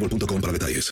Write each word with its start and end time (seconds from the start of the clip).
boostmobile.com 0.00 0.40
para 0.40 0.52
detalles. 0.52 0.90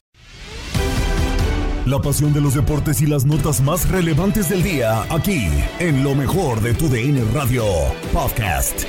La 1.87 2.01
pasión 2.01 2.33
de 2.33 2.41
los 2.41 2.55
deportes 2.55 3.03
y 3.03 3.07
las 3.07 3.27
notas 3.27 3.61
más 3.61 3.91
relevantes 3.91 4.49
del 4.49 4.63
día, 4.63 5.03
aquí, 5.15 5.49
en 5.79 6.03
lo 6.03 6.15
mejor 6.15 6.63
de 6.63 6.73
tu 6.73 6.89
DN 6.89 7.23
Radio 7.35 7.67
Podcast. 8.11 8.85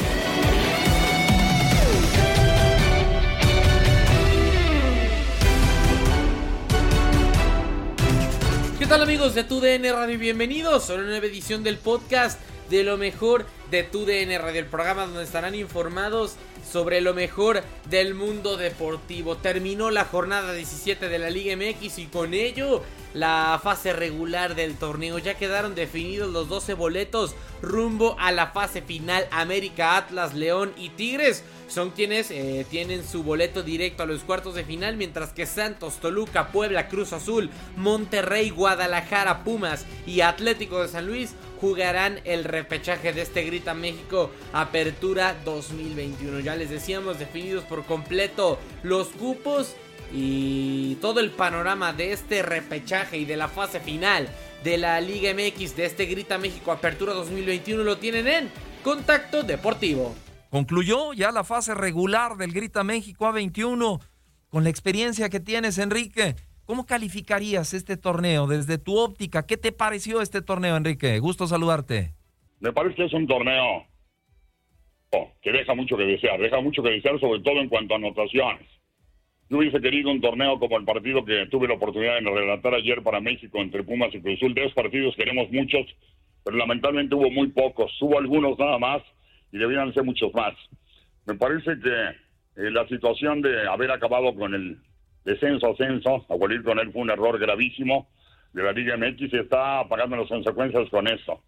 ¿Qué 8.79 8.85
tal 8.85 9.01
amigos 9.01 9.35
de 9.35 9.43
tu 9.43 9.59
DN 9.59 9.91
Radio? 9.91 10.17
Bienvenidos 10.17 10.89
a 10.89 10.93
una 10.93 11.03
nueva 11.03 11.25
edición 11.25 11.63
del 11.63 11.77
podcast 11.77 12.39
de 12.69 12.83
lo 12.83 12.97
mejor 12.97 13.45
de 13.71 13.83
tu 13.83 14.05
DN 14.05 14.37
Radio, 14.37 14.61
el 14.61 14.67
programa 14.67 15.05
donde 15.05 15.23
estarán 15.23 15.53
informados 15.53 16.35
sobre 16.69 17.01
lo 17.01 17.13
mejor 17.13 17.63
del 17.89 18.13
mundo 18.13 18.57
deportivo. 18.57 19.37
Terminó 19.37 19.91
la 19.91 20.05
jornada 20.05 20.53
17 20.53 21.09
de 21.09 21.19
la 21.19 21.29
Liga 21.29 21.55
MX 21.55 21.99
y 21.99 22.05
con 22.07 22.33
ello 22.33 22.81
la 23.13 23.59
fase 23.63 23.93
regular 23.93 24.55
del 24.55 24.75
torneo. 24.75 25.17
Ya 25.19 25.35
quedaron 25.35 25.73
definidos 25.73 26.31
los 26.31 26.49
12 26.49 26.73
boletos 26.73 27.35
rumbo 27.61 28.17
a 28.19 28.31
la 28.31 28.47
fase 28.47 28.81
final. 28.81 29.27
América, 29.31 29.97
Atlas, 29.97 30.33
León 30.33 30.73
y 30.77 30.89
Tigres 30.89 31.43
son 31.67 31.91
quienes 31.91 32.29
eh, 32.29 32.65
tienen 32.69 33.05
su 33.07 33.23
boleto 33.23 33.63
directo 33.63 34.03
a 34.03 34.05
los 34.05 34.23
cuartos 34.23 34.55
de 34.55 34.65
final, 34.65 34.97
mientras 34.97 35.33
que 35.33 35.45
Santos, 35.45 35.95
Toluca, 35.99 36.51
Puebla, 36.51 36.87
Cruz 36.89 37.13
Azul, 37.13 37.49
Monterrey, 37.75 38.49
Guadalajara, 38.49 39.43
Pumas 39.43 39.85
y 40.05 40.21
Atlético 40.21 40.81
de 40.81 40.89
San 40.89 41.07
Luis 41.07 41.33
jugarán 41.59 42.19
el 42.25 42.43
repechaje 42.43 43.13
de 43.13 43.21
este 43.21 43.43
Grita 43.43 43.73
México 43.73 44.29
Apertura 44.53 45.35
2021. 45.45 46.41
Ya 46.41 46.54
les 46.55 46.69
decíamos, 46.69 47.19
definidos 47.19 47.63
por 47.63 47.83
completo 47.85 48.59
los 48.83 49.09
cupos 49.09 49.75
y 50.13 50.95
todo 50.95 51.19
el 51.19 51.31
panorama 51.31 51.93
de 51.93 52.11
este 52.11 52.41
repechaje 52.41 53.17
y 53.17 53.25
de 53.25 53.37
la 53.37 53.47
fase 53.47 53.79
final 53.79 54.29
de 54.63 54.77
la 54.77 54.99
Liga 55.01 55.33
MX 55.33 55.75
de 55.75 55.85
este 55.85 56.05
Grita 56.05 56.37
México 56.37 56.71
Apertura 56.71 57.13
2021 57.13 57.83
lo 57.83 57.97
tienen 57.97 58.27
en 58.27 58.49
Contacto 58.83 59.43
Deportivo. 59.43 60.15
Concluyó 60.49 61.13
ya 61.13 61.31
la 61.31 61.43
fase 61.43 61.75
regular 61.75 62.37
del 62.37 62.53
Grita 62.53 62.83
México 62.83 63.25
A21. 63.25 63.99
Con 64.49 64.63
la 64.63 64.69
experiencia 64.69 65.29
que 65.29 65.39
tienes, 65.39 65.77
Enrique, 65.77 66.35
¿cómo 66.65 66.85
calificarías 66.85 67.73
este 67.73 67.97
torneo 67.97 68.47
desde 68.47 68.77
tu 68.77 68.97
óptica? 68.97 69.45
¿Qué 69.45 69.57
te 69.57 69.71
pareció 69.71 70.21
este 70.21 70.41
torneo, 70.41 70.77
Enrique? 70.77 71.19
Gusto 71.19 71.45
saludarte. 71.45 72.13
Me 72.59 72.71
parece 72.71 72.95
que 72.95 73.05
es 73.05 73.13
un 73.13 73.27
torneo 73.27 73.85
que 75.41 75.51
deja 75.51 75.73
mucho 75.73 75.97
que 75.97 76.05
desear, 76.05 76.39
deja 76.39 76.61
mucho 76.61 76.83
que 76.83 76.91
desear 76.91 77.19
sobre 77.19 77.41
todo 77.41 77.59
en 77.59 77.69
cuanto 77.69 77.93
a 77.93 77.97
anotaciones. 77.97 78.67
Yo 79.49 79.59
hubiese 79.59 79.79
querido 79.79 80.09
un 80.09 80.21
torneo 80.21 80.59
como 80.59 80.77
el 80.77 80.85
partido 80.85 81.23
que 81.23 81.45
tuve 81.47 81.67
la 81.67 81.75
oportunidad 81.75 82.15
de 82.15 82.21
relatar 82.21 82.73
ayer 82.73 83.03
para 83.03 83.19
México 83.19 83.59
entre 83.59 83.83
Pumas 83.83 84.13
y 84.15 84.19
Cruz 84.19 84.37
Azul. 84.37 84.55
De 84.55 84.61
esos 84.61 84.73
partidos 84.73 85.15
queremos 85.15 85.51
muchos, 85.51 85.85
pero 86.43 86.57
lamentablemente 86.57 87.13
hubo 87.13 87.29
muy 87.29 87.47
pocos. 87.49 87.91
Hubo 88.01 88.17
algunos 88.17 88.57
nada 88.57 88.79
más 88.79 89.03
y 89.51 89.59
debían 89.59 89.93
ser 89.93 90.03
muchos 90.03 90.33
más. 90.33 90.55
Me 91.27 91.35
parece 91.35 91.79
que 91.79 92.09
eh, 92.57 92.71
la 92.71 92.87
situación 92.87 93.41
de 93.41 93.67
haber 93.67 93.91
acabado 93.91 94.33
con 94.33 94.55
el 94.55 94.77
descenso 95.25 95.71
ascenso, 95.71 96.25
abolir 96.29 96.63
con 96.63 96.79
él 96.79 96.91
fue 96.91 97.01
un 97.03 97.09
error 97.11 97.37
gravísimo 97.37 98.09
de 98.53 98.63
la 98.63 98.71
Liga 98.71 98.97
MX 98.97 99.33
y 99.33 99.37
está 99.37 99.87
pagando 99.87 100.15
las 100.15 100.29
consecuencias 100.29 100.89
con 100.89 101.07
eso. 101.07 101.43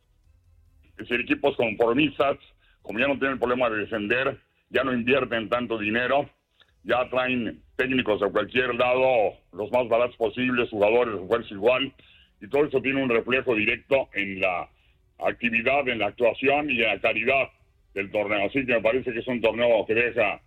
Es 0.98 1.08
decir, 1.08 1.22
equipos 1.22 1.56
conformistas, 1.56 2.38
como 2.88 3.00
ya 3.00 3.08
no 3.08 3.20
tienen 3.20 3.34
el 3.34 3.40
problema 3.40 3.70
de 3.70 3.80
descender, 3.80 4.38
ya 4.70 4.84
no 4.86 4.94
invierten 4.94 5.50
tanto 5.50 5.78
dinero, 5.78 6.30
ya 6.84 7.08
traen 7.10 7.62
técnicos 7.76 8.22
de 8.22 8.32
cualquier 8.32 8.74
lado, 8.76 9.34
los 9.52 9.70
más 9.74 9.90
baratos 9.90 10.16
posibles, 10.16 10.70
jugadores 10.70 11.20
fuerza 11.28 11.54
igual, 11.54 11.94
y 12.40 12.48
todo 12.48 12.66
eso 12.66 12.82
tiene 12.82 13.04
un 13.04 13.10
reflejo 13.10 13.54
directo 13.56 14.08
en 14.14 14.40
la 14.40 14.70
actividad, 15.20 15.88
en 15.90 16.00
la 16.00 16.08
actuación 16.08 16.72
y 16.72 16.82
en 16.82 16.88
la 16.88 17.00
calidad 17.00 17.50
del 17.94 18.10
torneo. 18.10 18.46
Así 18.46 18.66
que 18.66 18.74
me 18.74 18.82
parece 18.82 19.12
que 19.12 19.20
es 19.20 19.28
un 19.28 19.42
torneo 19.42 19.86
que 19.86 19.94
deja 19.94 20.40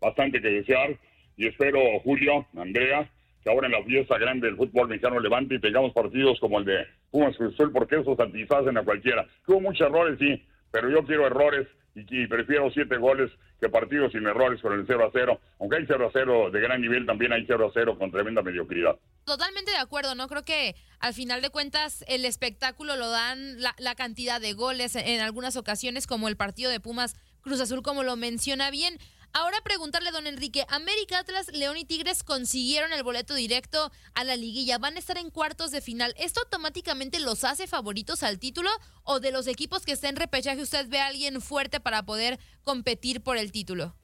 bastante 0.00 0.42
que 0.42 0.48
desear 0.48 0.98
y 1.36 1.46
espero, 1.46 1.80
Julio, 2.00 2.46
Andrea, 2.58 3.08
que 3.42 3.50
ahora 3.50 3.68
en 3.68 3.72
la 3.72 3.82
fiesta 3.84 4.18
grande 4.18 4.48
del 4.48 4.56
fútbol 4.56 4.88
mexicano 4.88 5.18
levante 5.18 5.54
y 5.54 5.60
tengamos 5.60 5.94
partidos 5.94 6.38
como 6.40 6.58
el 6.58 6.66
de 6.66 6.86
Pumas 7.10 7.34
Cruz 7.38 7.54
Azul, 7.54 7.72
porque 7.72 8.00
esos 8.00 8.18
satisfacen 8.18 8.76
a 8.76 8.82
cualquiera. 8.82 9.26
Hubo 9.46 9.60
muchos 9.62 9.88
errores, 9.88 10.18
sí, 10.18 10.44
pero 10.70 10.90
yo 10.90 11.04
quiero 11.04 11.26
errores 11.26 11.66
y, 11.94 12.22
y, 12.22 12.26
prefiero 12.26 12.70
siete 12.70 12.96
goles 12.96 13.30
que 13.60 13.68
partidos 13.68 14.12
sin 14.12 14.26
errores 14.26 14.60
con 14.62 14.72
el 14.72 14.84
0 14.86 15.06
a 15.06 15.10
0. 15.12 15.40
Aunque 15.58 15.76
hay 15.76 15.84
0 15.86 16.06
a 16.06 16.10
0 16.12 16.50
de 16.50 16.60
gran 16.60 16.80
nivel, 16.80 17.04
también 17.04 17.32
hay 17.32 17.44
0 17.46 17.66
a 17.66 17.70
0 17.74 17.98
con 17.98 18.10
tremenda 18.10 18.42
mediocridad. 18.42 18.96
Totalmente 19.24 19.72
de 19.72 19.76
acuerdo, 19.76 20.14
¿no? 20.14 20.28
Creo 20.28 20.44
que 20.44 20.76
al 21.00 21.14
final 21.14 21.42
de 21.42 21.50
cuentas 21.50 22.04
el 22.08 22.24
espectáculo 22.24 22.96
lo 22.96 23.10
dan 23.10 23.60
la, 23.60 23.74
la 23.78 23.94
cantidad 23.96 24.40
de 24.40 24.52
goles 24.52 24.94
en 24.96 25.20
algunas 25.20 25.56
ocasiones, 25.56 26.06
como 26.06 26.28
el 26.28 26.36
partido 26.36 26.70
de 26.70 26.80
Pumas 26.80 27.16
Cruz 27.42 27.60
Azul, 27.60 27.82
como 27.82 28.02
lo 28.02 28.16
menciona 28.16 28.70
bien. 28.70 28.98
Ahora 29.32 29.58
preguntarle, 29.62 30.10
don 30.10 30.26
Enrique, 30.26 30.64
América, 30.68 31.20
Atlas, 31.20 31.52
León 31.56 31.76
y 31.76 31.84
Tigres 31.84 32.24
consiguieron 32.24 32.92
el 32.92 33.04
boleto 33.04 33.36
directo 33.36 33.92
a 34.14 34.24
la 34.24 34.34
liguilla, 34.34 34.78
van 34.78 34.96
a 34.96 34.98
estar 34.98 35.18
en 35.18 35.30
cuartos 35.30 35.70
de 35.70 35.80
final. 35.80 36.12
¿Esto 36.18 36.40
automáticamente 36.40 37.20
los 37.20 37.44
hace 37.44 37.68
favoritos 37.68 38.24
al 38.24 38.40
título 38.40 38.68
o 39.04 39.20
de 39.20 39.30
los 39.30 39.46
equipos 39.46 39.86
que 39.86 39.92
estén 39.92 40.16
repechaje 40.16 40.60
usted 40.60 40.88
ve 40.88 40.98
a 40.98 41.06
alguien 41.06 41.40
fuerte 41.40 41.78
para 41.78 42.02
poder 42.02 42.38
competir 42.64 43.22
por 43.22 43.36
el 43.36 43.52
título? 43.52 43.94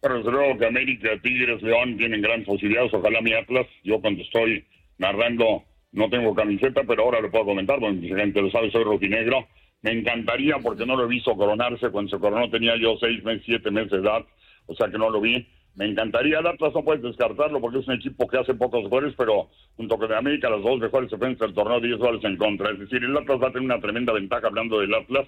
Pero 0.00 0.18
luego 0.18 0.58
que 0.58 0.66
América, 0.66 1.10
Tigres, 1.22 1.62
León 1.62 1.96
tienen 1.96 2.20
grandes 2.20 2.48
posibilidades. 2.48 2.92
Ojalá 2.92 3.20
mi 3.20 3.34
Atlas, 3.34 3.66
yo 3.84 4.00
cuando 4.00 4.22
estoy 4.24 4.66
narrando 4.98 5.62
no 5.92 6.10
tengo 6.10 6.34
camiseta, 6.34 6.82
pero 6.84 7.04
ahora 7.04 7.20
lo 7.20 7.30
puedo 7.30 7.46
comentar, 7.46 7.78
porque 7.78 8.08
gente 8.08 8.42
lo 8.42 8.50
sabe, 8.50 8.72
soy 8.72 8.82
rojinegro. 8.82 9.46
Me 9.82 9.92
encantaría, 9.92 10.58
porque 10.58 10.84
no 10.84 10.96
lo 10.96 11.04
he 11.04 11.08
visto 11.08 11.36
coronarse. 11.36 11.90
Cuando 11.90 12.10
se 12.10 12.20
coronó 12.20 12.50
tenía 12.50 12.76
yo 12.76 12.96
seis 12.98 13.22
meses, 13.22 13.44
siete 13.46 13.70
meses 13.70 13.92
de 13.92 13.98
edad, 13.98 14.26
o 14.66 14.74
sea 14.74 14.88
que 14.88 14.98
no 14.98 15.10
lo 15.10 15.20
vi. 15.20 15.46
Me 15.74 15.84
encantaría, 15.84 16.38
el 16.38 16.46
Atlas 16.46 16.72
no 16.74 16.84
puedes 16.84 17.02
descartarlo 17.02 17.60
porque 17.60 17.78
es 17.78 17.86
un 17.86 17.94
equipo 17.94 18.26
que 18.26 18.38
hace 18.38 18.54
pocos 18.54 18.88
goles, 18.88 19.14
pero 19.16 19.50
junto 19.76 19.98
con 19.98 20.10
América, 20.12 20.48
las 20.48 20.62
dos 20.62 20.78
mejores 20.78 21.10
defensas 21.10 21.48
del 21.48 21.54
torneo, 21.54 21.80
10 21.80 21.98
goles 21.98 22.24
en 22.24 22.36
contra. 22.38 22.70
Es 22.70 22.78
decir, 22.78 23.04
el 23.04 23.16
Atlas 23.16 23.42
va 23.42 23.48
a 23.48 23.52
tener 23.52 23.66
una 23.66 23.80
tremenda 23.80 24.14
ventaja 24.14 24.46
hablando 24.46 24.80
del 24.80 24.94
Atlas, 24.94 25.26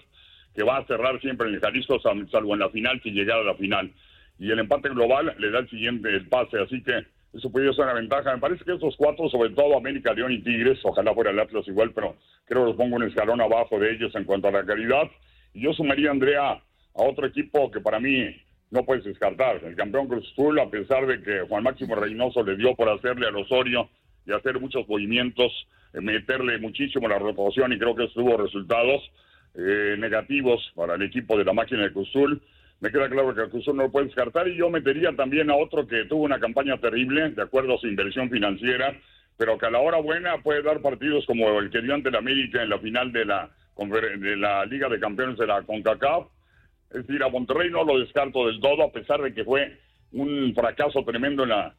que 0.54 0.62
va 0.62 0.78
a 0.78 0.86
cerrar 0.86 1.20
siempre 1.20 1.48
en 1.48 1.54
el 1.54 1.60
Jalisco, 1.60 2.00
salvo 2.00 2.54
en 2.54 2.60
la 2.60 2.70
final, 2.70 2.98
si 3.02 3.10
llegara 3.10 3.42
a 3.42 3.44
la 3.44 3.54
final. 3.56 3.92
Y 4.38 4.50
el 4.50 4.58
empate 4.58 4.88
global 4.88 5.34
le 5.38 5.50
da 5.50 5.58
el 5.58 5.68
siguiente 5.68 6.08
pase, 6.30 6.58
así 6.58 6.82
que 6.82 7.04
eso 7.34 7.52
podría 7.52 7.74
ser 7.74 7.84
una 7.84 7.94
ventaja. 7.94 8.32
Me 8.32 8.40
parece 8.40 8.64
que 8.64 8.72
esos 8.72 8.96
cuatro, 8.96 9.28
sobre 9.28 9.50
todo 9.50 9.76
América, 9.76 10.14
León 10.14 10.32
y 10.32 10.42
Tigres, 10.42 10.78
ojalá 10.82 11.12
fuera 11.12 11.30
el 11.30 11.38
Atlas 11.40 11.68
igual, 11.68 11.92
pero 11.92 12.16
creo 12.46 12.62
que 12.62 12.68
los 12.68 12.76
pongo 12.76 12.96
un 12.96 13.02
escalón 13.02 13.42
abajo 13.42 13.78
de 13.78 13.92
ellos 13.92 14.14
en 14.14 14.24
cuanto 14.24 14.48
a 14.48 14.52
la 14.52 14.64
calidad. 14.64 15.10
Y 15.52 15.60
yo 15.60 15.74
sumaría, 15.74 16.10
Andrea, 16.10 16.52
a 16.52 16.62
otro 16.94 17.26
equipo 17.26 17.70
que 17.70 17.80
para 17.80 18.00
mí 18.00 18.34
no 18.70 18.84
puedes 18.84 19.04
descartar. 19.04 19.62
El 19.64 19.76
campeón 19.76 20.08
Cruz 20.08 20.28
Azul, 20.32 20.58
a 20.58 20.68
pesar 20.70 21.06
de 21.06 21.22
que 21.22 21.40
Juan 21.48 21.62
Máximo 21.62 21.94
Reynoso 21.94 22.42
le 22.42 22.56
dio 22.56 22.74
por 22.74 22.88
hacerle 22.88 23.26
al 23.26 23.36
Osorio 23.36 23.88
y 24.26 24.32
hacer 24.32 24.60
muchos 24.60 24.86
movimientos, 24.88 25.52
eh, 25.94 26.00
meterle 26.00 26.58
muchísimo 26.58 27.08
la 27.08 27.18
rotación 27.18 27.72
y 27.72 27.78
creo 27.78 27.94
que 27.94 28.08
tuvo 28.08 28.36
resultados 28.36 29.02
eh, 29.54 29.96
negativos 29.98 30.70
para 30.74 30.94
el 30.94 31.02
equipo 31.02 31.38
de 31.38 31.44
la 31.44 31.52
máquina 31.52 31.82
de 31.82 31.92
Cruz 31.92 32.08
Azul. 32.10 32.42
Me 32.80 32.90
queda 32.90 33.08
claro 33.08 33.34
que 33.34 33.40
el 33.40 33.48
Cruz 33.48 33.62
Azul 33.62 33.76
no 33.76 33.84
lo 33.84 33.90
puede 33.90 34.06
descartar 34.06 34.46
y 34.48 34.56
yo 34.56 34.68
metería 34.70 35.12
también 35.16 35.50
a 35.50 35.56
otro 35.56 35.86
que 35.86 36.04
tuvo 36.04 36.24
una 36.24 36.38
campaña 36.38 36.78
terrible, 36.78 37.30
de 37.30 37.42
acuerdo 37.42 37.74
a 37.74 37.78
su 37.78 37.86
inversión 37.86 38.28
financiera, 38.30 38.94
pero 39.36 39.56
que 39.56 39.66
a 39.66 39.70
la 39.70 39.80
hora 39.80 39.98
buena 39.98 40.42
puede 40.42 40.62
dar 40.62 40.82
partidos 40.82 41.24
como 41.26 41.58
el 41.58 41.70
que 41.70 41.80
dio 41.80 41.94
ante 41.94 42.10
el 42.10 42.16
América 42.16 42.62
en 42.62 42.68
la 42.68 42.78
final 42.78 43.12
de 43.12 43.24
la, 43.24 43.50
de 44.18 44.36
la 44.36 44.66
Liga 44.66 44.88
de 44.88 45.00
Campeones 45.00 45.38
de 45.38 45.46
la 45.46 45.62
CONCACAF 45.62 46.26
es 46.90 47.06
decir, 47.06 47.22
a 47.22 47.28
Monterrey 47.28 47.70
no 47.70 47.84
lo 47.84 47.98
descarto 47.98 48.46
del 48.46 48.60
todo, 48.60 48.82
a 48.82 48.92
pesar 48.92 49.20
de 49.22 49.34
que 49.34 49.44
fue 49.44 49.78
un 50.12 50.54
fracaso 50.54 51.04
tremendo 51.04 51.42
en 51.42 51.50
la 51.50 51.74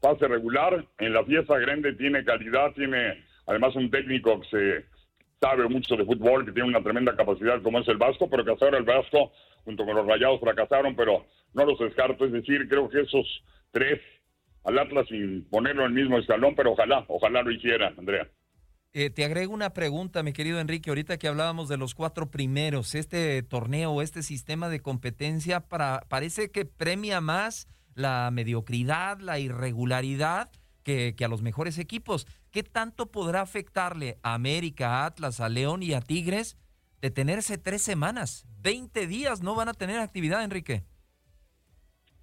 fase 0.00 0.28
regular. 0.28 0.84
En 0.98 1.12
la 1.12 1.24
fiesta 1.24 1.58
grande 1.58 1.94
tiene 1.94 2.24
calidad, 2.24 2.72
tiene 2.72 3.24
además 3.46 3.74
un 3.76 3.90
técnico 3.90 4.40
que 4.40 4.48
se 4.48 4.84
sabe 5.40 5.68
mucho 5.68 5.96
de 5.96 6.04
fútbol, 6.04 6.44
que 6.44 6.52
tiene 6.52 6.68
una 6.68 6.82
tremenda 6.82 7.14
capacidad 7.14 7.60
como 7.62 7.80
es 7.80 7.88
el 7.88 7.98
Vasco, 7.98 8.28
pero 8.30 8.44
que 8.44 8.52
hasta 8.52 8.64
ahora 8.64 8.78
el 8.78 8.84
Vasco, 8.84 9.32
junto 9.64 9.84
con 9.84 9.96
los 9.96 10.06
Rayados, 10.06 10.40
fracasaron, 10.40 10.96
pero 10.96 11.26
no 11.52 11.64
los 11.66 11.78
descarto. 11.78 12.24
Es 12.24 12.32
decir, 12.32 12.66
creo 12.68 12.88
que 12.88 13.00
esos 13.00 13.26
tres 13.70 14.00
al 14.64 14.78
Atlas 14.78 15.06
sin 15.08 15.46
ponerlo 15.50 15.84
en 15.84 15.88
el 15.88 16.02
mismo 16.02 16.18
escalón, 16.18 16.54
pero 16.54 16.72
ojalá, 16.72 17.04
ojalá 17.08 17.42
lo 17.42 17.50
hiciera, 17.50 17.92
Andrea. 17.98 18.26
Eh, 18.96 19.10
te 19.10 19.24
agrego 19.24 19.52
una 19.52 19.70
pregunta, 19.70 20.22
mi 20.22 20.32
querido 20.32 20.60
Enrique. 20.60 20.88
Ahorita 20.88 21.18
que 21.18 21.26
hablábamos 21.26 21.68
de 21.68 21.76
los 21.76 21.96
cuatro 21.96 22.30
primeros, 22.30 22.94
este 22.94 23.42
torneo, 23.42 24.00
este 24.00 24.22
sistema 24.22 24.68
de 24.68 24.78
competencia, 24.78 25.58
para, 25.58 26.02
parece 26.08 26.52
que 26.52 26.64
premia 26.64 27.20
más 27.20 27.66
la 27.96 28.30
mediocridad, 28.32 29.18
la 29.18 29.40
irregularidad 29.40 30.48
que, 30.84 31.12
a 31.24 31.26
los 31.26 31.42
mejores 31.42 31.80
equipos. 31.80 32.28
¿Qué 32.52 32.62
tanto 32.62 33.10
podrá 33.10 33.40
afectarle 33.40 34.18
a 34.22 34.34
América, 34.34 35.02
a 35.02 35.06
Atlas, 35.06 35.40
a 35.40 35.48
León 35.48 35.82
y 35.82 35.92
a 35.92 36.00
Tigres 36.00 36.56
de 37.00 37.10
tenerse 37.10 37.58
tres 37.58 37.82
semanas? 37.82 38.46
Veinte 38.62 39.08
días 39.08 39.42
no 39.42 39.56
van 39.56 39.68
a 39.68 39.74
tener 39.74 39.98
actividad, 39.98 40.44
Enrique. 40.44 40.84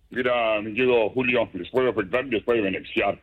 Mira, 0.09 0.61
mi 0.61 0.73
querido 0.73 1.09
Julio, 1.09 1.49
les 1.53 1.69
puede 1.69 1.89
afectar 1.89 2.25
y 2.25 2.29
les 2.29 2.43
puede 2.43 2.61
beneficiar. 2.61 3.21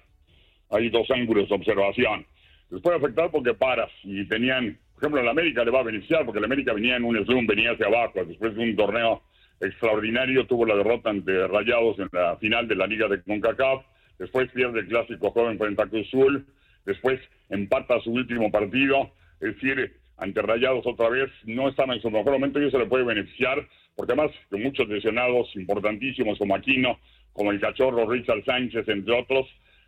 Hay 0.68 0.90
dos 0.90 1.10
ángulos 1.10 1.48
de 1.48 1.54
observación 1.54 2.26
les 2.70 2.82
puede 2.82 2.96
afectar 2.96 3.30
porque 3.30 3.54
paras 3.54 3.90
y 4.04 4.26
tenían, 4.26 4.78
por 4.94 5.04
ejemplo, 5.04 5.22
la 5.22 5.30
América 5.30 5.64
le 5.64 5.70
va 5.70 5.80
a 5.80 5.84
beneficiar 5.84 6.24
porque 6.24 6.40
la 6.40 6.46
América 6.46 6.72
venía 6.72 6.96
en 6.96 7.04
un 7.04 7.24
slum, 7.24 7.46
venía 7.46 7.72
hacia 7.72 7.86
abajo, 7.86 8.24
después 8.24 8.54
de 8.54 8.62
un 8.62 8.76
torneo 8.76 9.22
extraordinario, 9.60 10.46
tuvo 10.46 10.66
la 10.66 10.76
derrota 10.76 11.10
ante 11.10 11.46
Rayados 11.46 11.98
en 11.98 12.08
la 12.12 12.36
final 12.36 12.68
de 12.68 12.76
la 12.76 12.86
Liga 12.86 13.08
de 13.08 13.22
CONCACAF, 13.22 13.84
después 14.18 14.50
pierde 14.52 14.80
el 14.80 14.88
clásico 14.88 15.30
joven 15.30 15.58
frente 15.58 15.82
a 15.82 15.86
Cruz 15.86 16.06
Azul, 16.08 16.46
después 16.84 17.20
empata 17.48 18.00
su 18.00 18.12
último 18.12 18.50
partido, 18.50 19.10
es 19.40 19.54
decir, 19.54 19.96
ante 20.16 20.42
Rayados 20.42 20.86
otra 20.86 21.08
vez, 21.08 21.30
no 21.44 21.68
estaba 21.68 21.94
en 21.94 22.02
su 22.02 22.10
mejor 22.10 22.32
momento 22.32 22.60
y 22.60 22.68
eso 22.68 22.78
le 22.78 22.86
puede 22.86 23.04
beneficiar, 23.04 23.66
porque 23.96 24.12
además 24.12 24.32
de 24.50 24.58
muchos 24.58 24.88
lesionados 24.88 25.54
importantísimos 25.56 26.38
como 26.38 26.54
Aquino, 26.54 26.98
como 27.32 27.50
el 27.52 27.60
cachorro 27.60 28.08
Richard 28.08 28.44
Sánchez, 28.44 28.88
entre 28.88 29.14
otros, 29.14 29.46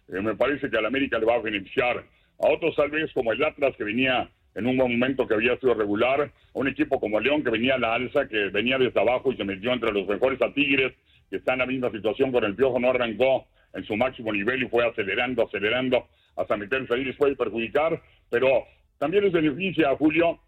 eh, 0.09 0.21
me 0.21 0.35
parece 0.35 0.71
que 0.71 0.79
a 0.79 0.81
la 0.81 0.89
América 0.89 1.19
le 1.19 1.27
va 1.27 1.35
a 1.35 1.41
beneficiar 1.41 2.05
a 2.41 2.49
otros 2.49 2.75
tal 2.77 2.91
vez 2.91 3.13
como 3.13 3.33
el 3.33 3.43
Atlas 3.45 3.75
que 3.77 3.85
venía 3.85 4.31
en 4.55 4.67
un 4.67 4.77
momento 4.77 5.27
que 5.27 5.35
había 5.35 5.57
sido 5.59 5.75
regular, 5.75 6.23
a 6.23 6.31
un 6.55 6.69
equipo 6.69 6.99
como 6.99 7.21
León 7.21 7.45
que 7.45 7.51
venía 7.51 7.75
a 7.75 7.79
la 7.79 7.95
alza, 7.95 8.27
que 8.27 8.49
venía 8.49 8.79
desde 8.79 9.01
abajo 9.01 9.33
y 9.33 9.37
se 9.37 9.45
metió 9.45 9.73
entre 9.73 9.93
los 9.93 10.09
mejores 10.09 10.41
a 10.43 10.53
Tigres, 10.53 10.93
que 11.29 11.37
está 11.37 11.53
en 11.53 11.61
la 11.61 11.67
misma 11.67 11.91
situación 11.91 12.33
con 12.33 12.45
el 12.45 12.57
Piojo, 12.57 12.81
no 12.81 12.91
arrancó 12.91 13.47
en 13.75 13.85
su 13.85 13.97
máximo 13.97 14.33
nivel 14.33 14.65
y 14.65 14.69
fue 14.69 14.85
acelerando, 14.87 15.45
acelerando 15.45 16.09
hasta 16.37 16.57
meterse 16.57 16.95
ahí, 16.95 17.05
les 17.05 17.17
puede 17.17 17.37
perjudicar, 17.37 18.01
pero 18.29 18.65
también 18.99 19.25
es 19.25 19.33
beneficia 19.33 19.91
a 19.91 19.97
Julio 19.97 20.41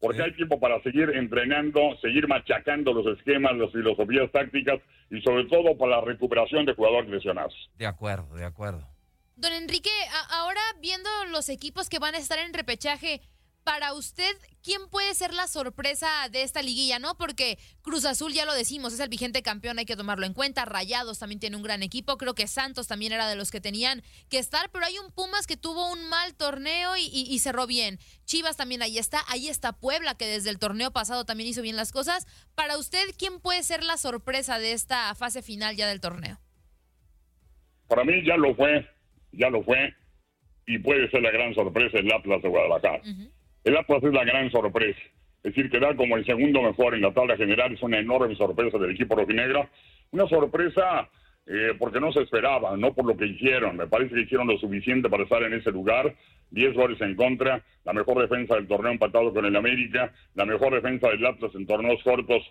porque 0.00 0.22
hay 0.22 0.32
tiempo 0.32 0.58
para 0.58 0.82
seguir 0.82 1.10
entrenando, 1.10 1.96
seguir 2.00 2.26
machacando 2.26 2.92
los 2.92 3.18
esquemas, 3.18 3.56
las 3.56 3.70
filosofías 3.70 4.30
tácticas 4.32 4.80
y 5.10 5.20
sobre 5.20 5.44
todo 5.44 5.76
para 5.76 5.96
la 5.96 6.00
recuperación 6.00 6.64
de 6.64 6.74
jugadores 6.74 7.10
lesionados. 7.10 7.54
De 7.76 7.86
acuerdo, 7.86 8.34
de 8.34 8.44
acuerdo. 8.44 8.89
Don 9.40 9.52
Enrique, 9.54 9.90
ahora 10.28 10.60
viendo 10.80 11.08
los 11.30 11.48
equipos 11.48 11.88
que 11.88 11.98
van 11.98 12.14
a 12.14 12.18
estar 12.18 12.38
en 12.38 12.52
repechaje, 12.52 13.22
para 13.64 13.94
usted, 13.94 14.36
¿quién 14.62 14.88
puede 14.90 15.14
ser 15.14 15.32
la 15.32 15.46
sorpresa 15.46 16.28
de 16.30 16.42
esta 16.42 16.60
liguilla? 16.60 16.98
¿No? 16.98 17.16
Porque 17.16 17.58
Cruz 17.80 18.04
Azul, 18.04 18.32
ya 18.34 18.44
lo 18.44 18.52
decimos, 18.52 18.92
es 18.92 19.00
el 19.00 19.08
vigente 19.08 19.42
campeón, 19.42 19.78
hay 19.78 19.86
que 19.86 19.96
tomarlo 19.96 20.26
en 20.26 20.34
cuenta. 20.34 20.66
Rayados 20.66 21.18
también 21.18 21.40
tiene 21.40 21.56
un 21.56 21.62
gran 21.62 21.82
equipo. 21.82 22.18
Creo 22.18 22.34
que 22.34 22.46
Santos 22.46 22.86
también 22.86 23.12
era 23.12 23.28
de 23.28 23.36
los 23.36 23.50
que 23.50 23.60
tenían 23.60 24.02
que 24.28 24.38
estar, 24.38 24.70
pero 24.70 24.84
hay 24.84 24.98
un 24.98 25.10
Pumas 25.10 25.46
que 25.46 25.56
tuvo 25.56 25.90
un 25.90 26.08
mal 26.08 26.34
torneo 26.34 26.96
y, 26.96 27.06
y 27.06 27.38
cerró 27.38 27.66
bien. 27.66 27.98
Chivas 28.24 28.56
también 28.56 28.82
ahí 28.82 28.98
está. 28.98 29.22
Ahí 29.28 29.48
está 29.48 29.72
Puebla, 29.72 30.14
que 30.16 30.26
desde 30.26 30.50
el 30.50 30.58
torneo 30.58 30.90
pasado 30.90 31.24
también 31.24 31.48
hizo 31.48 31.62
bien 31.62 31.76
las 31.76 31.92
cosas. 31.92 32.26
Para 32.54 32.76
usted, 32.76 33.04
¿quién 33.18 33.40
puede 33.40 33.62
ser 33.62 33.84
la 33.84 33.96
sorpresa 33.96 34.58
de 34.58 34.72
esta 34.72 35.14
fase 35.14 35.42
final 35.42 35.76
ya 35.76 35.86
del 35.88 36.00
torneo? 36.00 36.38
Para 37.88 38.04
mí 38.04 38.24
ya 38.26 38.36
lo 38.36 38.54
fue 38.54 38.86
ya 39.32 39.50
lo 39.50 39.62
fue, 39.62 39.94
y 40.66 40.78
puede 40.78 41.10
ser 41.10 41.22
la 41.22 41.30
gran 41.30 41.54
sorpresa 41.54 41.98
el 41.98 42.12
Atlas 42.12 42.42
de 42.42 42.48
Guadalajara. 42.48 43.00
El 43.64 43.76
Atlas 43.76 44.02
es 44.04 44.12
la 44.12 44.24
gran 44.24 44.50
sorpresa. 44.50 45.00
Es 45.42 45.54
decir, 45.54 45.70
quedar 45.70 45.96
como 45.96 46.16
el 46.16 46.26
segundo 46.26 46.62
mejor 46.62 46.94
en 46.94 47.02
la 47.02 47.12
tabla 47.12 47.36
general 47.36 47.72
es 47.72 47.82
una 47.82 47.98
enorme 47.98 48.34
sorpresa 48.36 48.78
del 48.78 48.90
equipo 48.90 49.16
rojinegro. 49.16 49.68
Una 50.12 50.28
sorpresa 50.28 51.08
eh, 51.46 51.74
porque 51.78 51.98
no 51.98 52.12
se 52.12 52.20
esperaba, 52.22 52.76
no 52.76 52.92
por 52.92 53.06
lo 53.06 53.16
que 53.16 53.26
hicieron. 53.26 53.76
Me 53.76 53.86
parece 53.86 54.14
que 54.14 54.20
hicieron 54.22 54.46
lo 54.46 54.58
suficiente 54.58 55.08
para 55.08 55.24
estar 55.24 55.42
en 55.42 55.54
ese 55.54 55.72
lugar. 55.72 56.14
Diez 56.50 56.74
goles 56.74 57.00
en 57.00 57.14
contra, 57.16 57.62
la 57.84 57.92
mejor 57.92 58.20
defensa 58.20 58.54
del 58.56 58.68
torneo 58.68 58.92
empatado 58.92 59.32
con 59.32 59.44
el 59.44 59.56
América, 59.56 60.12
la 60.34 60.44
mejor 60.44 60.74
defensa 60.74 61.08
del 61.08 61.24
Atlas 61.24 61.52
en 61.54 61.66
torneos 61.66 62.02
cortos 62.02 62.42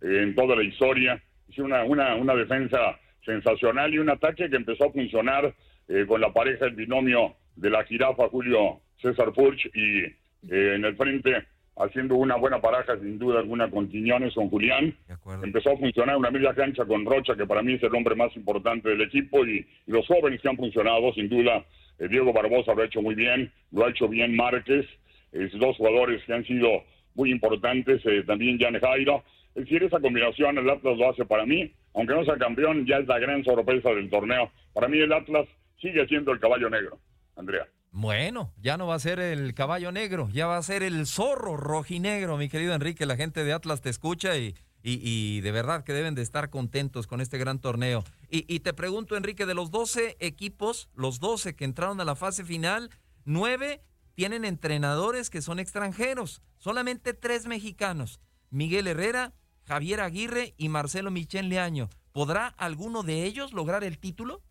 eh, 0.00 0.22
en 0.22 0.34
toda 0.34 0.56
la 0.56 0.62
historia. 0.62 1.22
Es 1.48 1.58
una, 1.58 1.84
una, 1.84 2.14
una 2.14 2.34
defensa 2.34 2.98
sensacional 3.24 3.92
y 3.92 3.98
un 3.98 4.10
ataque 4.10 4.48
que 4.48 4.56
empezó 4.56 4.86
a 4.86 4.92
funcionar 4.92 5.54
eh, 5.88 6.04
con 6.06 6.20
la 6.20 6.32
pareja, 6.32 6.66
el 6.66 6.74
binomio 6.74 7.34
de 7.56 7.70
la 7.70 7.84
jirafa 7.84 8.28
Julio 8.28 8.80
César 9.00 9.32
Furch 9.34 9.66
y 9.74 10.04
eh, 10.04 10.74
en 10.74 10.84
el 10.84 10.96
frente 10.96 11.46
haciendo 11.76 12.16
una 12.16 12.36
buena 12.36 12.60
pareja, 12.60 12.98
sin 12.98 13.18
duda 13.18 13.38
alguna, 13.38 13.70
con 13.70 13.88
Quiñones, 13.88 14.34
con 14.34 14.50
Julián. 14.50 14.94
Empezó 15.42 15.70
a 15.70 15.76
funcionar 15.76 16.16
una 16.16 16.30
media 16.30 16.52
cancha 16.52 16.84
con 16.84 17.06
Rocha, 17.06 17.36
que 17.36 17.46
para 17.46 17.62
mí 17.62 17.74
es 17.74 17.82
el 17.84 17.94
hombre 17.94 18.16
más 18.16 18.34
importante 18.36 18.88
del 18.88 19.00
equipo, 19.02 19.46
y, 19.46 19.64
los 19.86 20.06
jóvenes 20.06 20.40
que 20.40 20.48
han 20.48 20.56
funcionado, 20.56 21.12
sin 21.12 21.28
duda, 21.28 21.64
eh, 22.00 22.08
Diego 22.08 22.32
Barbosa 22.32 22.74
lo 22.74 22.82
ha 22.82 22.86
hecho 22.86 23.00
muy 23.00 23.14
bien, 23.14 23.52
lo 23.70 23.86
ha 23.86 23.90
hecho 23.90 24.08
bien 24.08 24.34
Márquez, 24.34 24.86
es 25.30 25.52
dos 25.52 25.76
jugadores 25.76 26.22
que 26.24 26.34
han 26.34 26.44
sido 26.44 26.82
muy 27.14 27.30
importantes, 27.30 28.02
también 28.26 28.58
Jan 28.58 28.78
Jairo. 28.80 29.22
Es 29.54 29.64
decir, 29.64 29.82
esa 29.82 30.00
combinación 30.00 30.58
el 30.58 30.68
Atlas 30.68 30.98
lo 30.98 31.10
hace 31.10 31.24
para 31.24 31.46
mí, 31.46 31.72
aunque 31.94 32.14
no 32.14 32.24
sea 32.24 32.36
campeón, 32.36 32.86
ya 32.86 32.98
es 32.98 33.06
la 33.06 33.18
gran 33.18 33.44
sorpresa 33.44 33.90
del 33.90 34.10
torneo. 34.10 34.50
Para 34.72 34.88
mí 34.88 34.98
el 34.98 35.12
Atlas 35.12 35.46
sigue 35.80 36.06
siendo 36.06 36.32
el 36.32 36.40
caballo 36.40 36.68
negro, 36.70 36.98
Andrea. 37.36 37.66
Bueno, 37.90 38.52
ya 38.60 38.76
no 38.76 38.86
va 38.86 38.94
a 38.94 39.00
ser 39.00 39.18
el 39.18 39.54
caballo 39.54 39.90
negro, 39.92 40.28
ya 40.32 40.46
va 40.46 40.56
a 40.56 40.62
ser 40.62 40.82
el 40.82 41.06
zorro 41.06 41.56
rojinegro, 41.56 42.36
mi 42.36 42.48
querido 42.48 42.74
Enrique. 42.74 43.06
La 43.06 43.16
gente 43.16 43.44
de 43.44 43.52
Atlas 43.52 43.80
te 43.80 43.88
escucha 43.88 44.36
y, 44.36 44.54
y, 44.82 45.40
de 45.40 45.52
verdad 45.52 45.84
que 45.84 45.92
deben 45.92 46.14
de 46.14 46.22
estar 46.22 46.50
contentos 46.50 47.06
con 47.06 47.20
este 47.20 47.38
gran 47.38 47.60
torneo. 47.60 48.04
Y, 48.30 48.44
y, 48.52 48.60
te 48.60 48.74
pregunto, 48.74 49.16
Enrique, 49.16 49.46
de 49.46 49.54
los 49.54 49.70
12 49.70 50.16
equipos, 50.20 50.90
los 50.94 51.18
12 51.18 51.56
que 51.56 51.64
entraron 51.64 52.00
a 52.00 52.04
la 52.04 52.14
fase 52.14 52.44
final, 52.44 52.90
9 53.24 53.82
tienen 54.14 54.44
entrenadores 54.44 55.30
que 55.30 55.42
son 55.42 55.60
extranjeros, 55.60 56.42
solamente 56.56 57.14
tres 57.14 57.46
mexicanos, 57.46 58.20
Miguel 58.50 58.88
Herrera, 58.88 59.32
Javier 59.64 60.00
Aguirre 60.00 60.54
y 60.56 60.68
Marcelo 60.68 61.12
Michel 61.12 61.48
Leaño. 61.48 61.88
¿Podrá 62.10 62.48
alguno 62.48 63.04
de 63.04 63.22
ellos 63.22 63.52
lograr 63.52 63.84
el 63.84 63.98
título? 63.98 64.42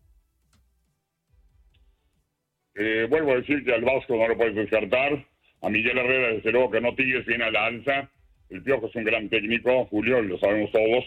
Eh, 2.80 3.08
vuelvo 3.10 3.32
a 3.32 3.36
decir 3.36 3.64
que 3.64 3.74
al 3.74 3.82
Vasco 3.82 4.16
no 4.16 4.28
lo 4.28 4.36
puedes 4.36 4.54
descartar. 4.54 5.24
A 5.62 5.68
Miguel 5.68 5.98
Herrera, 5.98 6.34
desde 6.34 6.52
luego 6.52 6.70
que 6.70 6.80
no 6.80 6.94
Tigres 6.94 7.26
viene 7.26 7.42
a 7.42 7.50
la 7.50 7.66
alza. 7.66 8.08
El 8.50 8.62
Piojo 8.62 8.86
es 8.86 8.94
un 8.94 9.02
gran 9.02 9.28
técnico, 9.28 9.86
Julio, 9.86 10.22
lo 10.22 10.38
sabemos 10.38 10.70
todos. 10.70 11.04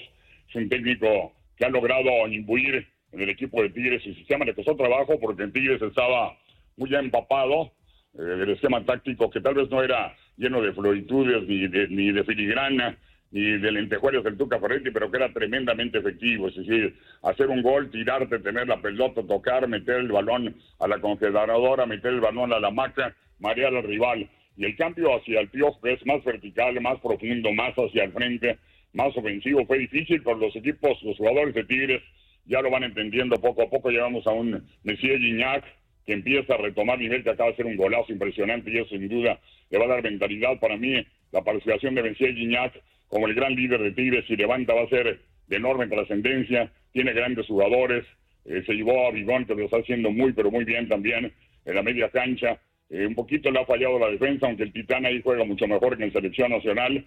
Es 0.49 0.55
un 0.55 0.67
técnico 0.67 1.31
que 1.55 1.63
ha 1.63 1.69
logrado 1.69 2.27
imbuir 2.27 2.85
en 3.13 3.21
el 3.21 3.29
equipo 3.29 3.61
de 3.61 3.69
Tigres 3.69 4.05
el 4.05 4.15
sistema. 4.17 4.43
Le 4.43 4.53
costó 4.53 4.75
trabajo 4.75 5.17
porque 5.17 5.43
en 5.43 5.53
Tigres 5.53 5.81
estaba 5.81 6.37
muy 6.75 6.93
empapado 6.93 7.71
eh, 8.15 8.21
del 8.21 8.49
esquema 8.49 8.83
táctico 8.83 9.29
que 9.29 9.39
tal 9.39 9.55
vez 9.55 9.69
no 9.69 9.81
era 9.81 10.13
lleno 10.35 10.61
de 10.61 10.73
floritudes 10.73 11.47
ni 11.47 11.67
de, 11.69 11.87
ni 11.87 12.11
de 12.11 12.25
filigrana 12.25 12.97
ni 13.31 13.57
de 13.57 13.71
lentejuelas 13.71 14.23
del 14.23 14.37
Tuca 14.37 14.59
Ferretti, 14.59 14.91
pero 14.91 15.09
que 15.09 15.17
era 15.17 15.31
tremendamente 15.31 15.99
efectivo. 15.99 16.49
Es 16.49 16.55
decir, 16.55 16.95
hacer 17.23 17.47
un 17.47 17.61
gol, 17.61 17.89
tirarte, 17.89 18.39
tener 18.39 18.67
la 18.67 18.81
pelota, 18.81 19.23
tocar, 19.23 19.67
meter 19.67 19.97
el 19.97 20.11
balón 20.11 20.55
a 20.79 20.87
la 20.87 20.99
congeladora, 20.99 21.85
meter 21.85 22.13
el 22.13 22.19
balón 22.19 22.51
a 22.53 22.59
la 22.59 22.71
maca, 22.71 23.15
marear 23.39 23.73
al 23.73 23.83
rival. 23.83 24.29
Y 24.57 24.65
el 24.65 24.75
cambio 24.75 25.15
hacia 25.15 25.39
el 25.39 25.47
Piojo 25.47 25.79
es 25.87 26.05
más 26.05 26.23
vertical, 26.25 26.79
más 26.81 26.99
profundo, 26.99 27.53
más 27.53 27.73
hacia 27.73 28.03
el 28.03 28.11
frente, 28.11 28.57
más 28.93 29.15
ofensivo. 29.15 29.65
Fue 29.65 29.79
difícil 29.79 30.21
con 30.23 30.39
los 30.39 30.53
equipos, 30.55 31.01
los 31.03 31.17
jugadores 31.17 31.55
de 31.55 31.63
Tigres 31.63 32.01
ya 32.45 32.61
lo 32.61 32.69
van 32.69 32.83
entendiendo 32.83 33.39
poco 33.39 33.63
a 33.63 33.69
poco. 33.69 33.89
Llegamos 33.89 34.27
a 34.27 34.31
un 34.31 34.67
Messier 34.83 35.19
Gignac 35.19 35.63
que 36.05 36.13
empieza 36.13 36.55
a 36.55 36.57
retomar 36.57 36.99
nivel, 36.99 37.23
que 37.23 37.29
acaba 37.29 37.49
de 37.49 37.53
hacer 37.53 37.65
un 37.65 37.77
golazo 37.77 38.11
impresionante 38.11 38.71
y 38.71 38.77
eso 38.77 38.89
sin 38.89 39.07
duda 39.07 39.39
le 39.69 39.77
va 39.77 39.85
a 39.85 39.89
dar 39.89 40.03
mentalidad. 40.03 40.59
Para 40.59 40.75
mí, 40.75 40.95
la 41.31 41.41
participación 41.43 41.95
de 41.95 42.03
Messier 42.03 42.33
Gignac 42.33 42.73
como 43.11 43.27
el 43.27 43.35
gran 43.35 43.53
líder 43.53 43.81
de 43.81 43.91
Tigres 43.91 44.25
y 44.29 44.37
levanta 44.37 44.73
va 44.73 44.83
a 44.83 44.89
ser 44.89 45.19
de 45.47 45.55
enorme 45.57 45.87
trascendencia. 45.87 46.71
Tiene 46.93 47.13
grandes 47.13 47.45
jugadores. 47.45 48.05
Eh, 48.45 48.63
se 48.65 48.73
llevó 48.73 49.05
a 49.05 49.11
Bigón, 49.11 49.45
que 49.45 49.53
lo 49.53 49.65
está 49.65 49.77
haciendo 49.77 50.09
muy, 50.11 50.31
pero 50.31 50.49
muy 50.49 50.63
bien 50.63 50.87
también 50.87 51.31
en 51.65 51.75
la 51.75 51.83
media 51.83 52.09
cancha. 52.09 52.59
Eh, 52.89 53.05
un 53.05 53.13
poquito 53.13 53.51
le 53.51 53.59
ha 53.59 53.65
fallado 53.65 53.99
la 53.99 54.09
defensa, 54.09 54.47
aunque 54.47 54.63
el 54.63 54.73
Titán 54.73 55.05
ahí 55.05 55.21
juega 55.21 55.43
mucho 55.43 55.67
mejor 55.67 55.97
que 55.97 56.05
en 56.05 56.13
selección 56.13 56.51
nacional. 56.51 57.05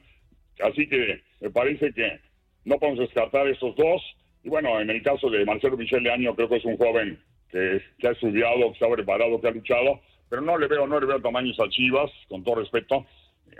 Así 0.60 0.86
que 0.86 1.22
me 1.40 1.50
parece 1.50 1.92
que 1.92 2.20
no 2.64 2.78
podemos 2.78 3.00
descartar 3.00 3.48
esos 3.48 3.74
dos. 3.74 4.02
Y 4.42 4.50
bueno, 4.50 4.78
en 4.80 4.90
el 4.90 5.02
caso 5.02 5.30
de 5.30 5.44
Marcelo 5.46 5.78
Michel 5.78 6.06
Año, 6.08 6.36
creo 6.36 6.50
que 6.50 6.56
es 6.56 6.64
un 6.66 6.76
joven 6.76 7.18
que, 7.50 7.80
ha 8.06 8.10
estudiado, 8.10 8.68
que 8.68 8.72
está 8.74 8.90
preparado, 8.90 9.40
que 9.40 9.48
ha 9.48 9.52
luchado, 9.52 10.00
pero 10.28 10.42
no 10.42 10.58
le 10.58 10.66
veo, 10.66 10.86
no 10.86 11.00
le 11.00 11.06
veo 11.06 11.20
tamaños 11.20 11.58
a 11.60 11.68
Chivas, 11.70 12.10
con 12.28 12.44
todo 12.44 12.56
respeto. 12.56 13.06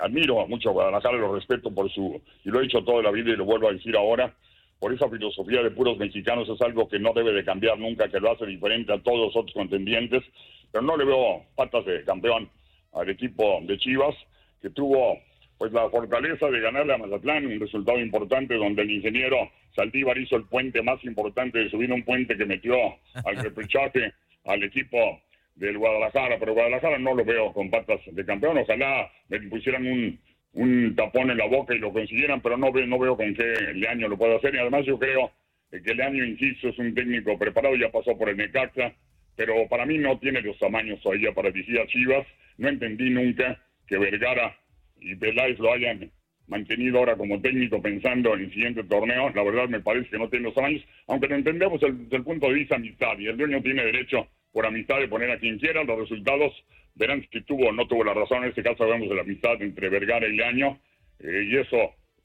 Admiro 0.01 0.47
mucho 0.49 0.71
a 0.71 0.73
Guadalajara, 0.73 1.17
lo 1.17 1.35
respeto 1.35 1.73
por 1.73 1.91
su, 1.91 2.21
y 2.45 2.49
lo 2.49 2.61
he 2.61 2.65
dicho 2.65 2.83
toda 2.85 3.03
la 3.03 3.11
vida 3.11 3.31
y 3.31 3.37
lo 3.37 3.45
vuelvo 3.45 3.69
a 3.69 3.73
decir 3.73 3.97
ahora, 3.97 4.35
por 4.79 4.93
esa 4.93 5.09
filosofía 5.09 5.63
de 5.63 5.71
puros 5.71 5.97
mexicanos 5.99 6.49
es 6.49 6.61
algo 6.61 6.89
que 6.89 6.99
no 6.99 7.13
debe 7.15 7.33
de 7.33 7.45
cambiar 7.45 7.79
nunca, 7.79 8.09
que 8.09 8.21
lo 8.21 8.33
hace 8.33 8.47
diferente 8.47 8.93
a 8.93 8.99
todos 8.99 9.19
los 9.19 9.37
otros 9.37 9.55
contendientes, 9.55 10.23
pero 10.71 10.83
no 10.83 10.97
le 10.97 11.05
veo 11.05 11.45
patas 11.55 11.85
de 11.87 12.05
campeón 12.05 12.51
al 12.93 13.09
equipo 13.09 13.61
de 13.63 13.79
Chivas, 13.79 14.15
que 14.61 14.71
tuvo 14.71 15.19
pues 15.59 15.73
la 15.73 15.89
fortaleza 15.89 16.51
de 16.51 16.61
ganarle 16.61 16.95
a 16.95 16.99
Mazatlán, 16.99 17.47
un 17.47 17.61
resultado 17.61 17.99
importante 18.01 18.57
donde 18.57 18.83
el 18.83 18.91
ingeniero 18.91 19.51
Saldívar 19.75 20.19
hizo 20.19 20.37
el 20.37 20.45
puente 20.45 20.83
más 20.83 21.03
importante 21.05 21.59
de 21.59 21.71
subir 21.71 21.93
un 21.93 22.05
puente 22.05 22.37
que 22.37 22.45
metió 22.45 22.77
al 23.25 23.37
repechaje 23.37 24.13
al 24.45 24.63
equipo 24.63 25.21
del 25.55 25.79
Guadalajara, 25.79 26.39
pero 26.39 26.55
Guadalajara 26.55 26.99
no 26.99 27.15
lo 27.15 27.25
veo 27.25 27.53
con 27.53 27.71
patas 27.71 28.01
de 28.07 28.25
campeón, 28.25 28.59
ojalá 28.59 29.11
me 29.29 29.41
pusieran 29.43 29.87
un, 29.87 30.19
un 30.53 30.95
tapón 30.97 31.31
en 31.31 31.39
la 31.39 31.47
boca 31.47 31.75
y 31.75 31.79
lo 31.79 31.93
consiguieran, 31.93 32.41
pero 32.41 32.57
no 32.57 32.73
veo, 32.73 32.87
no 32.87 32.99
veo 32.99 33.17
con 33.17 33.35
qué 33.35 33.55
Leaño 33.75 34.09
lo 34.09 34.19
puede 34.19 34.37
hacer. 34.37 34.55
Y 34.55 34.59
además 34.59 34.85
yo 34.87 34.99
creo 34.99 35.31
que 35.71 35.95
Leaño, 35.95 36.25
insisto, 36.25 36.69
es 36.69 36.79
un 36.79 36.95
técnico 36.95 37.39
preparado, 37.39 37.77
ya 37.77 37.91
pasó 37.91 38.17
por 38.17 38.29
el 38.29 38.37
Necaxa, 38.37 38.95
pero 39.37 39.67
para 39.69 39.87
mí 39.87 39.99
no 39.99 40.19
tiene 40.19 40.41
los 40.43 40.59
tamaños 40.59 41.01
todavía 41.03 41.33
para 41.33 41.51
dirigir 41.51 41.81
a 41.81 41.87
Chivas, 41.87 42.27
no 42.59 42.69
entendí 42.69 43.11
nunca 43.11 43.61
que 43.87 43.99
Vergara 43.99 44.57
y 45.01 45.15
Peláez 45.17 45.59
lo 45.59 45.73
hayan 45.73 46.11
mantenido 46.47 46.99
ahora 46.99 47.17
como 47.17 47.41
técnico 47.41 47.81
pensando 47.81 48.35
en 48.35 48.43
el 48.43 48.53
siguiente 48.53 48.85
torneo, 48.85 49.31
la 49.31 49.43
verdad 49.43 49.69
me 49.69 49.81
parece 49.81 50.11
que 50.11 50.19
no 50.19 50.29
tiene 50.29 50.45
los 50.45 50.55
tamaños, 50.55 50.85
aunque 51.09 51.27
lo 51.27 51.37
entendemos 51.37 51.81
desde 51.81 52.17
el 52.17 52.23
punto 52.23 52.49
de 52.49 52.55
vista 52.55 52.77
amistad, 52.77 53.19
y 53.19 53.27
el 53.27 53.37
dueño 53.37 53.63
tiene 53.63 53.85
derecho 53.85 54.29
por 54.55 54.65
amistad 54.65 55.01
de 55.01 55.09
poner 55.09 55.33
a 55.33 55.39
quien 55.41 55.59
quiera, 55.59 55.83
los 55.83 55.99
resultados 55.99 56.53
verán 56.95 57.27
si 57.33 57.43
tuvo 57.43 57.71
o 57.71 57.73
no 57.73 57.89
tuvo 57.89 58.05
la 58.05 58.15
razón, 58.15 58.45
en 58.45 58.51
este 58.51 58.63
caso 58.63 58.85
hablamos 58.85 59.09
de 59.09 59.17
la 59.17 59.23
amistad 59.23 59.61
entre 59.61 59.89
Vergara 59.89 60.29
y 60.29 60.37
Leaño, 60.37 60.79
eh, 61.19 61.49
y 61.51 61.57
eso 61.57 61.77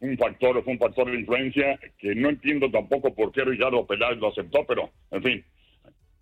un 0.02 0.16
factor, 0.16 0.64
fue 0.64 0.74
un 0.74 0.80
factor 0.80 1.10
de 1.10 1.20
influencia 1.20 1.80
que 1.98 2.14
no 2.14 2.30
entiendo 2.30 2.70
tampoco 2.70 3.16
por 3.16 3.32
qué 3.32 3.44
Ricardo 3.44 3.86
Peláez 3.88 4.20
lo 4.20 4.30
aceptó, 4.30 4.64
pero 4.68 4.92
en 5.10 5.24
fin, 5.24 5.46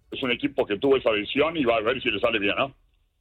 es 0.10 0.24
un 0.24 0.32
equipo 0.32 0.66
que 0.66 0.80
tuvo 0.80 0.96
esa 0.96 1.12
visión 1.12 1.58
y 1.58 1.66
va 1.66 1.76
a 1.76 1.82
ver 1.82 2.02
si 2.02 2.10
le 2.10 2.22
sale 2.22 2.40
bien, 2.40 2.56
¿no? 2.58 2.74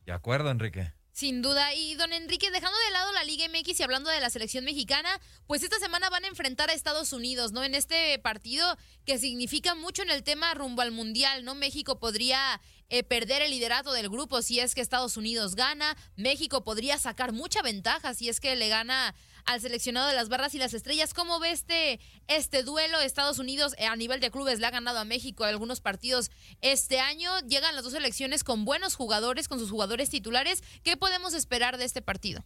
De 0.07 0.12
acuerdo, 0.12 0.49
Enrique. 0.52 0.93
Sin 1.16 1.40
duda. 1.40 1.73
Y 1.75 1.95
don 1.95 2.12
Enrique, 2.12 2.50
dejando 2.50 2.76
de 2.87 2.93
lado 2.93 3.11
la 3.12 3.25
Liga 3.25 3.47
MX 3.49 3.81
y 3.81 3.83
hablando 3.83 4.11
de 4.11 4.21
la 4.21 4.28
selección 4.28 4.66
mexicana, 4.66 5.09
pues 5.47 5.62
esta 5.62 5.78
semana 5.78 6.11
van 6.11 6.25
a 6.25 6.28
enfrentar 6.28 6.69
a 6.69 6.75
Estados 6.75 7.14
Unidos, 7.14 7.52
¿no? 7.52 7.64
En 7.64 7.75
este 7.75 8.19
partido 8.19 8.66
que 9.07 9.16
significa 9.16 9.75
mucho 9.75 10.02
en 10.02 10.11
el 10.11 10.23
tema 10.23 10.52
rumbo 10.52 10.83
al 10.83 10.93
Mundial, 10.93 11.43
¿no? 11.43 11.55
México 11.55 11.99
podría 11.99 12.61
eh, 12.88 13.02
perder 13.02 13.43
el 13.43 13.50
liderato 13.50 13.93
del 13.93 14.09
grupo 14.09 14.43
si 14.43 14.61
es 14.61 14.75
que 14.75 14.81
Estados 14.81 15.16
Unidos 15.16 15.57
gana. 15.57 15.97
México 16.16 16.64
podría 16.64 16.99
sacar 16.99 17.33
mucha 17.33 17.62
ventaja 17.62 18.14
si 18.14 18.28
es 18.28 18.40
que 18.40 18.55
le 18.57 18.69
gana 18.69 19.14
al 19.45 19.61
seleccionado 19.61 20.09
de 20.09 20.14
las 20.14 20.28
barras 20.28 20.55
y 20.55 20.59
las 20.59 20.75
estrellas. 20.75 21.14
¿Cómo 21.14 21.40
ve 21.40 21.50
este, 21.50 21.99
este 22.28 22.62
duelo? 22.62 23.00
Estados 23.00 23.38
Unidos 23.38 23.75
eh, 23.78 23.87
a 23.87 23.97
nivel 23.97 24.21
de 24.21 24.31
clubes 24.31 24.61
le 24.61 24.66
ha 24.66 24.71
ganado 24.71 24.99
a 24.99 25.05
México 25.05 25.45
algunos 25.45 25.81
partidos 25.81 26.31
este 26.61 27.00
año. 27.00 27.31
Llegan 27.49 27.75
las 27.75 27.85
dos 27.85 27.93
selecciones 27.93 28.45
con 28.45 28.64
buenos 28.64 28.95
jugadores, 28.95 29.49
con 29.49 29.59
sus 29.59 29.71
jugadores 29.71 30.11
titulares. 30.11 30.62
¿Qué 30.85 30.97
podemos 30.97 31.35
esperar 31.35 31.78
de 31.78 31.85
este 31.85 32.02
partido? 32.02 32.45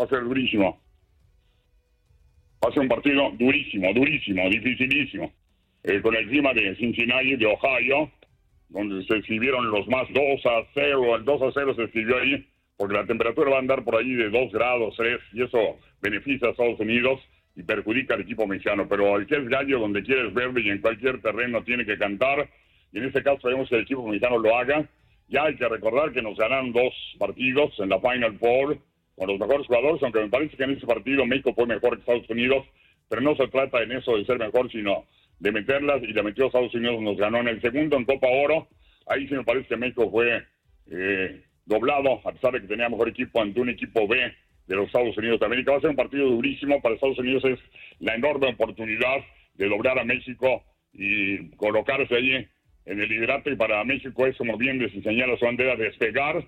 Va 0.00 0.04
a 0.04 0.08
ser 0.08 0.22
durísimo. 0.22 0.80
Va 2.64 2.70
a 2.70 2.72
ser 2.72 2.82
un 2.82 2.88
partido 2.88 3.30
durísimo, 3.38 3.92
durísimo, 3.92 4.48
dificilísimo. 4.48 5.32
Eh, 5.82 6.00
con 6.02 6.14
el 6.16 6.28
clima 6.28 6.52
de 6.52 6.74
Cincinnati, 6.76 7.36
de 7.36 7.46
Ohio, 7.46 8.10
donde 8.68 9.04
se 9.06 9.16
escribieron 9.18 9.70
los 9.70 9.86
más 9.88 10.06
2 10.12 10.46
a 10.46 10.66
0, 10.74 11.16
el 11.16 11.24
2 11.24 11.42
a 11.42 11.50
0 11.52 11.74
se 11.74 11.84
escribió 11.84 12.18
ahí 12.18 12.46
porque 12.76 12.94
la 12.94 13.06
temperatura 13.06 13.50
va 13.50 13.56
a 13.56 13.60
andar 13.60 13.84
por 13.84 13.96
ahí 13.96 14.12
de 14.12 14.28
2 14.28 14.52
grados, 14.52 14.94
3, 14.96 15.18
y 15.32 15.42
eso 15.42 15.78
beneficia 16.00 16.48
a 16.48 16.50
Estados 16.50 16.78
Unidos 16.78 17.20
y 17.54 17.62
perjudica 17.62 18.14
al 18.14 18.20
equipo 18.20 18.46
mexicano. 18.46 18.86
Pero 18.88 19.16
el 19.16 19.26
que 19.26 19.36
es 19.36 19.48
gallo 19.48 19.78
donde 19.78 20.02
quieres 20.02 20.32
verde 20.34 20.60
y 20.62 20.68
en 20.68 20.80
cualquier 20.80 21.20
terreno 21.22 21.62
tiene 21.64 21.86
que 21.86 21.96
cantar, 21.96 22.48
y 22.92 22.98
en 22.98 23.04
este 23.04 23.22
caso 23.22 23.40
sabemos 23.40 23.68
que 23.68 23.76
el 23.76 23.82
equipo 23.82 24.06
mexicano 24.06 24.38
lo 24.38 24.56
haga. 24.56 24.88
Ya 25.28 25.44
hay 25.44 25.56
que 25.56 25.68
recordar 25.68 26.12
que 26.12 26.22
nos 26.22 26.36
ganaron 26.36 26.72
dos 26.72 26.94
partidos 27.18 27.72
en 27.80 27.88
la 27.88 27.98
Final 27.98 28.38
Four 28.38 28.78
con 29.16 29.28
los 29.28 29.40
mejores 29.40 29.66
jugadores, 29.66 30.02
aunque 30.02 30.20
me 30.20 30.28
parece 30.28 30.56
que 30.56 30.64
en 30.64 30.70
ese 30.72 30.86
partido 30.86 31.24
México 31.24 31.52
fue 31.54 31.66
mejor 31.66 31.94
que 31.94 32.00
Estados 32.00 32.28
Unidos, 32.28 32.64
pero 33.08 33.22
no 33.22 33.34
se 33.34 33.48
trata 33.48 33.82
en 33.82 33.92
eso 33.92 34.16
de 34.16 34.24
ser 34.26 34.38
mejor, 34.38 34.70
sino 34.70 35.04
de 35.38 35.52
meterlas, 35.52 36.02
y 36.02 36.12
la 36.12 36.22
metió 36.22 36.46
Estados 36.46 36.74
Unidos, 36.74 37.00
nos 37.00 37.16
ganó 37.16 37.38
en 37.38 37.48
el 37.48 37.60
segundo 37.60 37.96
en 37.96 38.04
Copa 38.04 38.28
Oro, 38.28 38.68
ahí 39.06 39.28
sí 39.28 39.34
me 39.34 39.44
parece 39.44 39.68
que 39.68 39.76
México 39.76 40.10
fue 40.10 40.44
eh, 40.90 41.42
doblado, 41.64 42.20
a 42.26 42.32
pesar 42.32 42.52
de 42.52 42.62
que 42.62 42.68
tenía 42.68 42.88
mejor 42.88 43.08
equipo 43.08 43.40
ante 43.40 43.60
un 43.60 43.68
equipo 43.68 44.06
B 44.06 44.32
de 44.66 44.76
los 44.76 44.86
Estados 44.86 45.16
Unidos 45.16 45.40
de 45.40 45.46
América. 45.46 45.72
Va 45.72 45.78
a 45.78 45.80
ser 45.80 45.90
un 45.90 45.96
partido 45.96 46.28
durísimo 46.28 46.80
para 46.80 46.94
Estados 46.94 47.18
Unidos, 47.18 47.44
es 47.44 47.58
la 48.00 48.14
enorme 48.14 48.48
oportunidad 48.48 49.18
de 49.54 49.66
lograr 49.66 49.98
a 49.98 50.04
México 50.04 50.64
y 50.92 51.50
colocarse 51.56 52.14
ahí 52.14 52.46
en 52.86 53.00
el 53.00 53.08
liderato 53.08 53.50
y 53.50 53.56
para 53.56 53.82
México 53.84 54.26
es 54.26 54.36
como 54.36 54.56
bien 54.56 54.80
señala 55.02 55.36
su 55.36 55.44
bandera 55.44 55.76
despegar. 55.76 56.44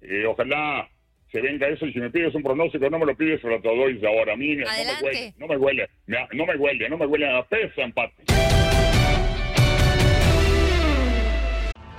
Eh, 0.00 0.24
ojalá 0.26 0.88
se 1.32 1.40
venga 1.40 1.66
eso 1.66 1.86
y 1.86 1.92
si 1.92 1.98
me 1.98 2.10
pides 2.10 2.34
un 2.34 2.42
pronóstico 2.42 2.88
no 2.90 2.98
me 2.98 3.06
lo 3.06 3.16
pides 3.16 3.40
pero 3.42 3.60
te 3.60 3.68
lo 3.68 3.82
doy 3.82 4.00
ahora. 4.04 4.34
A 4.34 4.36
mí 4.36 4.54
no 4.56 4.66
me 4.66 4.76
huele, 5.02 5.34
no 5.38 5.46
me 5.46 5.56
huele, 5.56 5.88
no 6.06 6.46
me 6.46 6.56
huele, 6.56 6.88
no 6.90 6.98
me 6.98 7.06
huele 7.06 7.38
a 7.38 7.42
pesa 7.44 7.82
empate. 7.82 8.14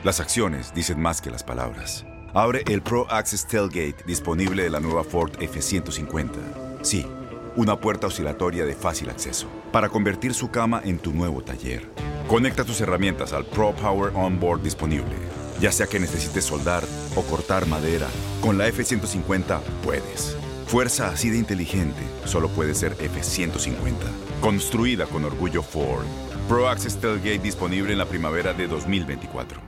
Las 0.04 0.20
acciones 0.20 0.74
dicen 0.74 1.00
más 1.00 1.22
que 1.22 1.32
las 1.32 1.44
palabras. 1.44 2.06
Abre 2.34 2.62
el 2.70 2.82
Pro 2.82 3.08
Access 3.10 3.48
Tailgate 3.48 4.04
disponible 4.06 4.64
de 4.64 4.70
la 4.70 4.80
nueva 4.80 5.04
Ford 5.04 5.32
F-150. 5.42 6.84
Sí, 6.84 7.06
una 7.56 7.80
puerta 7.80 8.08
oscilatoria 8.08 8.66
de 8.66 8.74
fácil 8.74 9.10
acceso 9.10 9.48
para 9.72 9.90
convertir 9.90 10.34
su 10.34 10.52
cama 10.52 10.82
en 10.84 11.00
tu 11.00 11.14
nuevo 11.14 11.42
taller. 11.44 11.84
Conecta 12.28 12.64
tus 12.64 12.82
herramientas 12.82 13.34
al 13.34 13.46
Pro 13.46 13.74
Power 13.74 14.12
Onboard 14.16 14.62
disponible. 14.62 15.16
Ya 15.64 15.72
sea 15.72 15.88
que 15.88 15.98
necesites 15.98 16.44
soldar 16.44 16.84
o 17.16 17.22
cortar 17.22 17.66
madera, 17.68 18.10
con 18.42 18.58
la 18.58 18.68
F-150 18.68 19.62
puedes. 19.82 20.36
Fuerza 20.66 21.08
así 21.08 21.30
de 21.30 21.38
inteligente 21.38 22.02
solo 22.26 22.50
puede 22.50 22.76
ser 22.76 22.98
F-150. 23.00 23.96
Construida 24.42 25.06
con 25.06 25.24
orgullo 25.24 25.64
Ford. 25.64 26.04
Pro 26.50 26.68
Access 26.68 27.00
Tailgate 27.00 27.40
disponible 27.40 27.94
en 27.94 28.00
la 28.00 28.06
primavera 28.06 28.52
de 28.52 28.68
2024. 28.68 29.62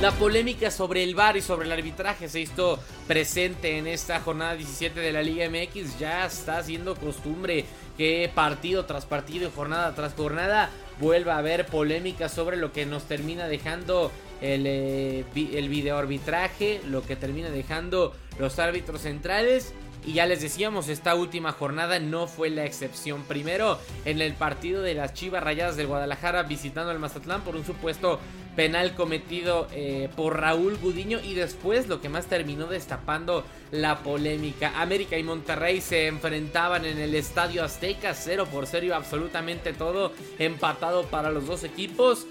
La 0.00 0.12
polémica 0.12 0.70
sobre 0.70 1.02
el 1.02 1.16
VAR 1.16 1.36
y 1.36 1.42
sobre 1.42 1.66
el 1.66 1.72
arbitraje 1.72 2.28
se 2.28 2.38
hizo 2.38 2.78
presente 3.08 3.78
en 3.78 3.88
esta 3.88 4.20
jornada 4.20 4.54
17 4.54 5.00
de 5.00 5.12
la 5.12 5.22
Liga 5.22 5.48
MX. 5.48 5.98
Ya 5.98 6.26
está 6.26 6.62
siendo 6.62 6.94
costumbre 6.94 7.64
que 7.96 8.30
partido 8.32 8.84
tras 8.84 9.04
partido 9.04 9.48
y 9.48 9.52
jornada 9.52 9.94
tras 9.96 10.14
jornada 10.14 10.70
vuelva 11.00 11.34
a 11.34 11.38
haber 11.38 11.66
polémica 11.66 12.28
sobre 12.28 12.56
lo 12.56 12.72
que 12.72 12.86
nos 12.86 13.04
termina 13.04 13.48
dejando 13.48 14.10
el, 14.40 14.64
eh, 14.66 15.24
el 15.34 15.68
video 15.68 15.96
arbitraje, 15.98 16.80
lo 16.88 17.02
que 17.02 17.16
termina 17.16 17.50
dejando 17.50 18.14
los 18.38 18.58
árbitros 18.58 19.02
centrales. 19.02 19.72
Y 20.04 20.14
ya 20.14 20.26
les 20.26 20.42
decíamos, 20.42 20.88
esta 20.88 21.14
última 21.14 21.52
jornada 21.52 22.00
no 22.00 22.26
fue 22.26 22.50
la 22.50 22.64
excepción. 22.64 23.22
Primero, 23.22 23.78
en 24.04 24.20
el 24.20 24.34
partido 24.34 24.82
de 24.82 24.94
las 24.94 25.14
Chivas 25.14 25.42
Rayadas 25.42 25.76
del 25.76 25.86
Guadalajara 25.86 26.42
visitando 26.42 26.90
el 26.90 26.98
Mazatlán 26.98 27.42
por 27.42 27.54
un 27.54 27.64
supuesto 27.64 28.18
penal 28.56 28.94
cometido 28.94 29.68
eh, 29.72 30.08
por 30.16 30.40
Raúl 30.40 30.76
Gudiño. 30.78 31.20
Y 31.22 31.34
después 31.34 31.88
lo 31.88 32.00
que 32.00 32.08
más 32.08 32.26
terminó 32.26 32.66
destapando 32.66 33.44
la 33.70 34.02
polémica. 34.02 34.80
América 34.80 35.16
y 35.16 35.22
Monterrey 35.22 35.80
se 35.80 36.08
enfrentaban 36.08 36.84
en 36.84 36.98
el 36.98 37.14
Estadio 37.14 37.62
Azteca, 37.62 38.14
0 38.14 38.48
por 38.50 38.66
0 38.66 38.86
y 38.86 38.90
absolutamente 38.90 39.72
todo 39.72 40.12
empatado 40.38 41.04
para 41.04 41.30
los 41.30 41.46
dos 41.46 41.62
equipos 41.62 42.26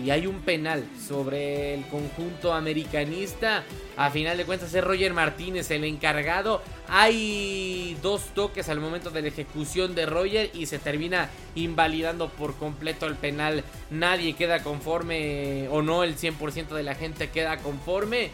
y 0.00 0.10
hay 0.10 0.26
un 0.26 0.40
penal 0.40 0.84
sobre 0.98 1.74
el 1.74 1.86
conjunto 1.86 2.52
americanista. 2.52 3.64
A 3.96 4.10
final 4.10 4.36
de 4.36 4.44
cuentas 4.44 4.72
es 4.74 4.82
Roger 4.82 5.12
Martínez 5.12 5.70
el 5.70 5.84
encargado. 5.84 6.62
Hay 6.88 7.96
dos 8.02 8.26
toques 8.34 8.68
al 8.68 8.80
momento 8.80 9.10
de 9.10 9.22
la 9.22 9.28
ejecución 9.28 9.94
de 9.94 10.06
Roger 10.06 10.50
y 10.54 10.66
se 10.66 10.78
termina 10.78 11.30
invalidando 11.54 12.28
por 12.28 12.54
completo 12.56 13.06
el 13.06 13.16
penal. 13.16 13.64
Nadie 13.90 14.34
queda 14.34 14.62
conforme 14.62 15.68
o 15.68 15.82
no, 15.82 16.04
el 16.04 16.16
100% 16.16 16.68
de 16.68 16.82
la 16.82 16.94
gente 16.94 17.30
queda 17.30 17.58
conforme. 17.58 18.30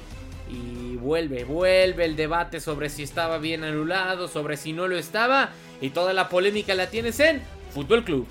Y 0.51 0.97
vuelve, 0.97 1.45
vuelve 1.45 2.05
el 2.05 2.17
debate 2.17 2.61
sobre 2.61 2.89
si 2.89 3.03
estaba 3.03 3.39
bien 3.39 3.65
anulado, 3.65 4.29
sobre 4.29 4.57
si 4.57 4.73
no 4.73 4.89
lo 4.89 4.97
estaba. 4.97 5.51
Y 5.81 5.91
toda 5.91 6.13
la 6.13 6.29
polémica 6.29 6.75
la 6.75 6.89
tienes 6.89 7.21
en 7.21 7.43
Fútbol 7.71 8.05
Club. 8.05 8.27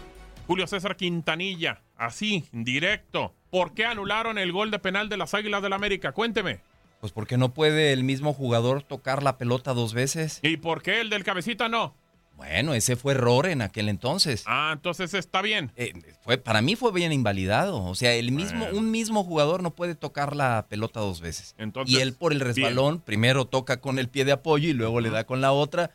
Julio 0.48 0.66
César 0.66 0.96
Quintanilla, 0.96 1.82
así, 1.98 2.46
directo. 2.52 3.34
¿Por 3.50 3.74
qué 3.74 3.86
anularon 3.86 4.38
el 4.38 4.52
gol 4.52 4.72
de 4.72 4.80
penal 4.80 5.10
de 5.10 5.18
las 5.18 5.34
Águilas 5.34 5.62
del 5.62 5.74
América? 5.74 6.12
Cuénteme. 6.12 6.60
Pues 7.00 7.12
porque 7.14 7.38
no 7.38 7.54
puede 7.54 7.94
el 7.94 8.04
mismo 8.04 8.34
jugador 8.34 8.84
tocar 8.84 9.24
la 9.24 9.38
pelota 9.38 9.74
dos 9.74 9.94
veces. 9.94 10.40
¿Y 10.42 10.58
por 10.58 10.82
qué 10.82 11.00
el 11.00 11.10
del 11.10 11.24
cabecita 11.24 11.70
no? 11.70 11.96
Bueno, 12.36 12.76
ese 12.76 12.96
fue 12.96 13.14
error 13.14 13.48
en 13.48 13.64
aquel 13.64 13.90
entonces. 13.90 14.44
Ah, 14.46 14.72
entonces 14.74 15.14
está 15.16 15.42
bien. 15.42 15.72
Eh, 15.76 15.94
fue, 16.22 16.38
para 16.38 16.62
mí 16.62 16.76
fue 16.76 16.92
bien 16.92 17.12
invalidado. 17.12 17.84
O 17.84 17.96
sea, 17.96 18.14
el 18.14 18.32
mismo, 18.32 18.66
Bueno. 18.66 18.78
un 18.78 18.92
mismo 18.92 19.24
jugador 19.24 19.64
no 19.64 19.72
puede 19.72 19.96
tocar 19.96 20.36
la 20.36 20.68
pelota 20.70 21.00
dos 21.00 21.20
veces. 21.20 21.56
Entonces, 21.58 21.96
y 21.96 22.00
él 22.00 22.14
por 22.14 22.34
el 22.34 22.40
resbalón, 22.40 23.00
primero 23.02 23.46
toca 23.46 23.82
con 23.82 23.98
el 23.98 24.08
pie 24.08 24.24
de 24.24 24.34
apoyo 24.34 24.70
y 24.70 24.74
luego 24.74 25.02
le 25.02 25.10
da 25.10 25.24
con 25.24 25.42
la 25.42 25.52
otra. 25.52 25.90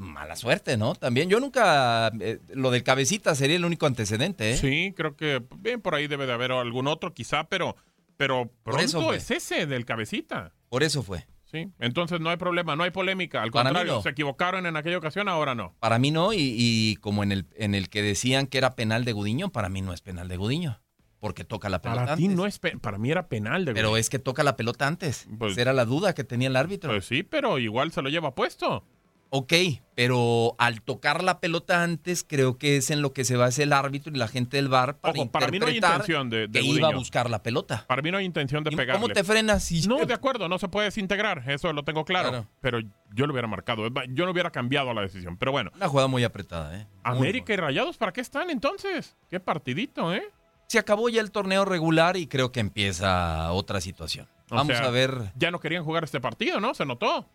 Mala 0.00 0.34
suerte, 0.34 0.76
¿no? 0.78 0.94
También 0.94 1.28
yo 1.28 1.40
nunca, 1.40 2.10
eh, 2.20 2.38
lo 2.54 2.70
del 2.70 2.82
cabecita 2.82 3.34
sería 3.34 3.56
el 3.56 3.64
único 3.66 3.84
antecedente, 3.86 4.52
¿eh? 4.52 4.56
Sí, 4.56 4.94
creo 4.96 5.14
que 5.14 5.42
bien 5.58 5.80
por 5.82 5.94
ahí 5.94 6.06
debe 6.06 6.24
de 6.26 6.32
haber 6.32 6.52
algún 6.52 6.86
otro 6.86 7.12
quizá, 7.12 7.44
pero, 7.44 7.76
pero 8.16 8.50
Por 8.62 8.80
eso 8.80 8.92
pronto 8.98 9.08
fue. 9.08 9.16
es 9.18 9.30
ese 9.30 9.66
del 9.66 9.84
cabecita. 9.84 10.52
Por 10.70 10.82
eso 10.82 11.02
fue. 11.02 11.26
Sí, 11.44 11.68
entonces 11.80 12.18
no 12.20 12.30
hay 12.30 12.36
problema, 12.38 12.76
no 12.76 12.84
hay 12.84 12.92
polémica. 12.92 13.42
Al 13.42 13.50
Para 13.50 13.70
contrario, 13.70 13.94
no. 13.96 14.02
se 14.02 14.08
equivocaron 14.10 14.64
en 14.66 14.76
aquella 14.76 14.96
ocasión, 14.96 15.28
ahora 15.28 15.54
no. 15.54 15.74
Para 15.80 15.98
mí 15.98 16.10
no, 16.12 16.32
y, 16.32 16.38
y 16.40 16.96
como 16.96 17.22
en 17.22 17.32
el, 17.32 17.46
en 17.56 17.74
el 17.74 17.90
que 17.90 18.00
decían 18.02 18.46
que 18.46 18.56
era 18.58 18.76
penal 18.76 19.04
de 19.04 19.12
Gudiño, 19.12 19.50
para 19.50 19.68
mí 19.68 19.82
no 19.82 19.92
es 19.92 20.00
penal 20.00 20.28
de 20.28 20.36
Gudiño. 20.38 20.80
Porque 21.18 21.44
toca 21.44 21.68
la 21.68 21.82
pelota 21.82 22.04
Para 22.06 22.16
ti 22.16 22.28
no 22.28 22.46
es, 22.46 22.58
pe- 22.58 22.78
para 22.78 22.96
mí 22.96 23.10
era 23.10 23.28
penal 23.28 23.66
de 23.66 23.74
Pero 23.74 23.98
es 23.98 24.08
que 24.08 24.18
toca 24.18 24.42
la 24.42 24.56
pelota 24.56 24.86
antes. 24.86 25.26
Pues- 25.38 25.52
Esa 25.52 25.60
era 25.60 25.72
la 25.74 25.84
duda 25.84 26.14
que 26.14 26.24
tenía 26.24 26.48
el 26.48 26.56
árbitro. 26.56 26.88
Pues 26.90 27.04
sí, 27.04 27.22
pero 27.22 27.58
igual 27.58 27.92
se 27.92 28.00
lo 28.00 28.08
lleva 28.08 28.34
puesto. 28.34 28.86
Ok, 29.32 29.52
pero 29.94 30.56
al 30.58 30.82
tocar 30.82 31.22
la 31.22 31.38
pelota 31.38 31.84
antes, 31.84 32.24
creo 32.24 32.58
que 32.58 32.76
es 32.76 32.90
en 32.90 33.00
lo 33.00 33.12
que 33.12 33.24
se 33.24 33.36
basa 33.36 33.62
el 33.62 33.72
árbitro 33.72 34.12
y 34.12 34.18
la 34.18 34.26
gente 34.26 34.56
del 34.56 34.68
bar 34.68 34.96
para 34.98 35.14
Ojo, 35.14 35.30
para 35.30 35.46
mí 35.48 35.60
no 35.60 35.66
hay 35.66 35.76
interpretar 35.76 36.00
intención 36.00 36.30
de, 36.30 36.48
de 36.48 36.60
que 36.60 36.66
iba 36.66 36.88
a 36.88 36.94
buscar 36.96 37.30
la 37.30 37.40
pelota. 37.40 37.84
Para 37.86 38.02
mí 38.02 38.10
no 38.10 38.18
hay 38.18 38.24
intención 38.24 38.64
de 38.64 38.72
¿Y 38.72 38.76
pegarle. 38.76 39.00
¿Cómo 39.00 39.12
te 39.14 39.22
frenas? 39.22 39.62
si- 39.62 39.86
No, 39.86 39.98
de 40.06 40.14
acuerdo, 40.14 40.48
no 40.48 40.58
se 40.58 40.66
puede 40.68 40.86
desintegrar, 40.86 41.44
eso 41.48 41.72
lo 41.72 41.84
tengo 41.84 42.04
claro. 42.04 42.30
Claro. 42.30 42.46
Pero 42.60 42.80
yo 43.14 43.26
lo 43.28 43.32
hubiera 43.32 43.46
marcado, 43.46 43.86
yo 44.08 44.24
no 44.24 44.32
hubiera 44.32 44.50
cambiado 44.50 44.92
la 44.94 45.02
decisión. 45.02 45.36
Pero 45.36 45.52
bueno, 45.52 45.70
Una 45.76 45.86
jugada 45.88 46.08
muy 46.08 46.24
apretada, 46.24 46.76
¿eh? 46.76 46.86
Muy 47.04 47.18
América 47.18 47.52
y 47.52 47.56
Rayados, 47.56 47.96
¿para 47.98 48.12
qué 48.12 48.20
están 48.20 48.50
entonces? 48.50 49.16
Qué 49.30 49.38
partidito, 49.38 50.12
¿eh? 50.12 50.24
Se 50.66 50.80
acabó 50.80 51.08
ya 51.08 51.20
el 51.20 51.30
torneo 51.30 51.64
regular 51.64 52.16
y 52.16 52.26
creo 52.26 52.50
que 52.50 52.58
empieza 52.58 53.52
otra 53.52 53.80
situación. 53.80 54.26
O 54.50 54.56
Vamos 54.56 54.76
sea, 54.76 54.86
a 54.86 54.90
ver. 54.90 55.32
Ya 55.36 55.52
no 55.52 55.60
querían 55.60 55.84
jugar 55.84 56.02
este 56.02 56.20
partido, 56.20 56.58
¿no? 56.58 56.74
Se 56.74 56.84
notó. 56.84 57.28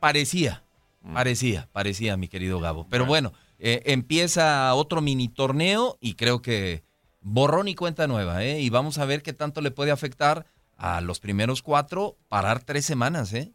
Parecía. 0.00 0.62
Parecía, 1.02 1.68
parecía, 1.72 2.16
mi 2.16 2.28
querido 2.28 2.60
Gabo. 2.60 2.86
Pero 2.88 3.06
bueno, 3.06 3.32
eh, 3.58 3.82
empieza 3.86 4.74
otro 4.74 5.00
mini 5.00 5.28
torneo 5.28 5.96
y 6.00 6.14
creo 6.14 6.42
que 6.42 6.82
borrón 7.20 7.68
y 7.68 7.74
cuenta 7.74 8.06
nueva, 8.06 8.44
¿eh? 8.44 8.60
Y 8.60 8.70
vamos 8.70 8.98
a 8.98 9.04
ver 9.04 9.22
qué 9.22 9.32
tanto 9.32 9.60
le 9.60 9.70
puede 9.70 9.90
afectar 9.90 10.46
a 10.76 11.00
los 11.00 11.20
primeros 11.20 11.62
cuatro 11.62 12.16
parar 12.28 12.62
tres 12.62 12.84
semanas, 12.84 13.32
¿eh? 13.32 13.52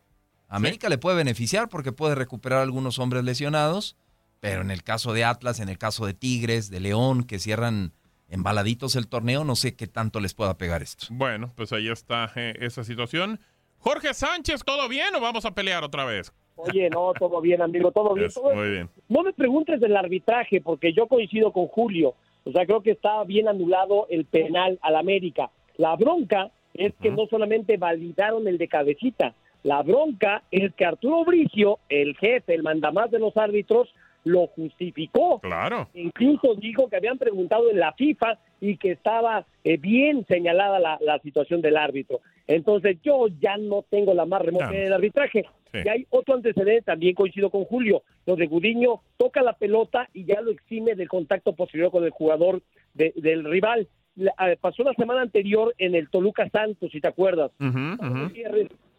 América 0.48 0.88
le 0.88 0.98
puede 0.98 1.18
beneficiar 1.18 1.68
porque 1.68 1.92
puede 1.92 2.16
recuperar 2.16 2.62
algunos 2.62 3.00
hombres 3.00 3.24
lesionados, 3.24 3.98
pero 4.40 4.62
en 4.62 4.72
el 4.72 4.84
caso 4.84 5.12
de 5.12 5.26
Atlas, 5.26 5.60
en 5.60 5.68
el 5.68 5.78
caso 5.78 6.06
de 6.06 6.14
Tigres, 6.14 6.70
de 6.70 6.80
León, 6.80 7.26
que 7.26 7.40
cierran 7.40 7.94
embaladitos 8.30 8.96
el 8.96 9.08
torneo, 9.08 9.44
no 9.44 9.56
sé 9.56 9.76
qué 9.76 9.88
tanto 9.88 10.20
les 10.20 10.34
pueda 10.34 10.58
pegar 10.58 10.82
esto. 10.82 11.08
Bueno, 11.10 11.52
pues 11.56 11.74
ahí 11.74 11.90
está 11.90 12.32
eh, 12.36 12.54
esa 12.60 12.84
situación. 12.84 13.40
Jorge 13.78 14.14
Sánchez, 14.14 14.64
¿todo 14.66 14.88
bien 14.88 15.14
o 15.16 15.20
vamos 15.20 15.46
a 15.46 15.52
pelear 15.52 15.84
otra 15.84 16.06
vez? 16.06 16.34
Oye, 16.58 16.89
no, 16.89 17.13
todo 17.13 17.39
bien, 17.41 17.62
amigo, 17.62 17.91
todo 17.91 18.13
bien. 18.13 18.28
Eso, 18.28 18.41
todo- 18.41 18.56
muy 18.56 18.70
bien. 18.70 18.89
No 19.10 19.24
me 19.24 19.32
preguntes 19.34 19.80
del 19.80 19.96
arbitraje, 19.96 20.60
porque 20.62 20.91
yo 20.93 21.08
coincido 21.08 21.52
con 21.52 21.67
Julio. 21.67 22.15
O 22.43 22.52
sea, 22.52 22.65
creo 22.65 22.82
que 22.82 22.91
está 22.91 23.24
bien 23.24 23.48
anulado 23.48 24.08
el 24.10 24.26
penal 24.26 24.80
al 24.82 24.96
América. 24.96 25.50
La 25.78 25.96
bronca 25.96 26.50
es 26.74 26.93
que 27.02 27.10
no 27.12 27.26
solamente 27.28 27.78
validaron 27.78 28.48
el 28.48 28.58
de 28.58 28.67
cabecita, 28.67 29.34
la 29.63 29.82
bronca 29.84 30.43
es 30.52 30.74
que 30.76 30.86
Arturo 30.86 31.26
Bricio, 31.26 31.80
el 31.89 32.15
jefe, 32.17 32.54
el 32.54 32.63
mandamás 32.63 33.12
de 33.12 33.20
los 33.20 33.36
árbitros, 33.36 33.89
lo 34.24 34.48
justificó. 34.48 35.39
Claro. 35.39 35.88
Incluso 35.93 36.56
dijo 36.56 36.88
que 36.89 36.96
habían 36.98 37.17
preguntado 37.17 37.70
en 37.70 37.80
la 37.80 37.93
FIFA 37.93 38.38
y 38.62 38.78
que 38.78 38.91
estaba 38.91 39.46
eh, 39.63 39.78
bien 39.78 40.26
señalada 40.28 40.80
la, 40.80 40.98
la 41.02 41.20
situación 41.20 41.62
del 41.62 41.78
árbitro. 41.78 42.20
Entonces 42.46 42.98
yo 43.04 43.28
ya 43.41 43.58
no 43.58 43.84
tengo 43.89 44.13
la 44.13 44.26
más 44.26 44.41
remota 44.41 44.70
del 44.72 44.93
arbitraje. 44.93 45.46
Sí. 45.72 45.80
Y 45.86 45.90
hay 45.90 46.06
otro 46.10 46.36
antecedente, 46.36 46.82
también 46.84 47.14
coincido 47.16 47.50
con 47.50 47.66
Julio, 47.66 48.04
lo 48.26 48.36
de 48.36 48.48
Gudiño 48.48 49.02
toca 49.18 49.42
la 49.42 49.54
pelota 49.54 50.08
y 50.14 50.26
ya 50.26 50.42
lo 50.42 50.52
exime 50.52 50.96
del 50.96 51.08
contacto 51.08 51.54
posterior 51.54 51.92
con 51.92 52.04
el 52.04 52.12
jugador 52.12 52.62
de- 52.94 53.14
del 53.16 53.44
rival. 53.44 53.88
La- 54.16 54.34
eh, 54.50 54.58
pasó 54.60 54.84
la 54.84 54.94
semana 54.94 55.22
anterior 55.22 55.76
en 55.78 55.94
el 55.94 56.10
Toluca 56.10 56.50
Santos, 56.50 56.92
si 56.92 57.00
te 57.02 57.08
acuerdas. 57.08 57.52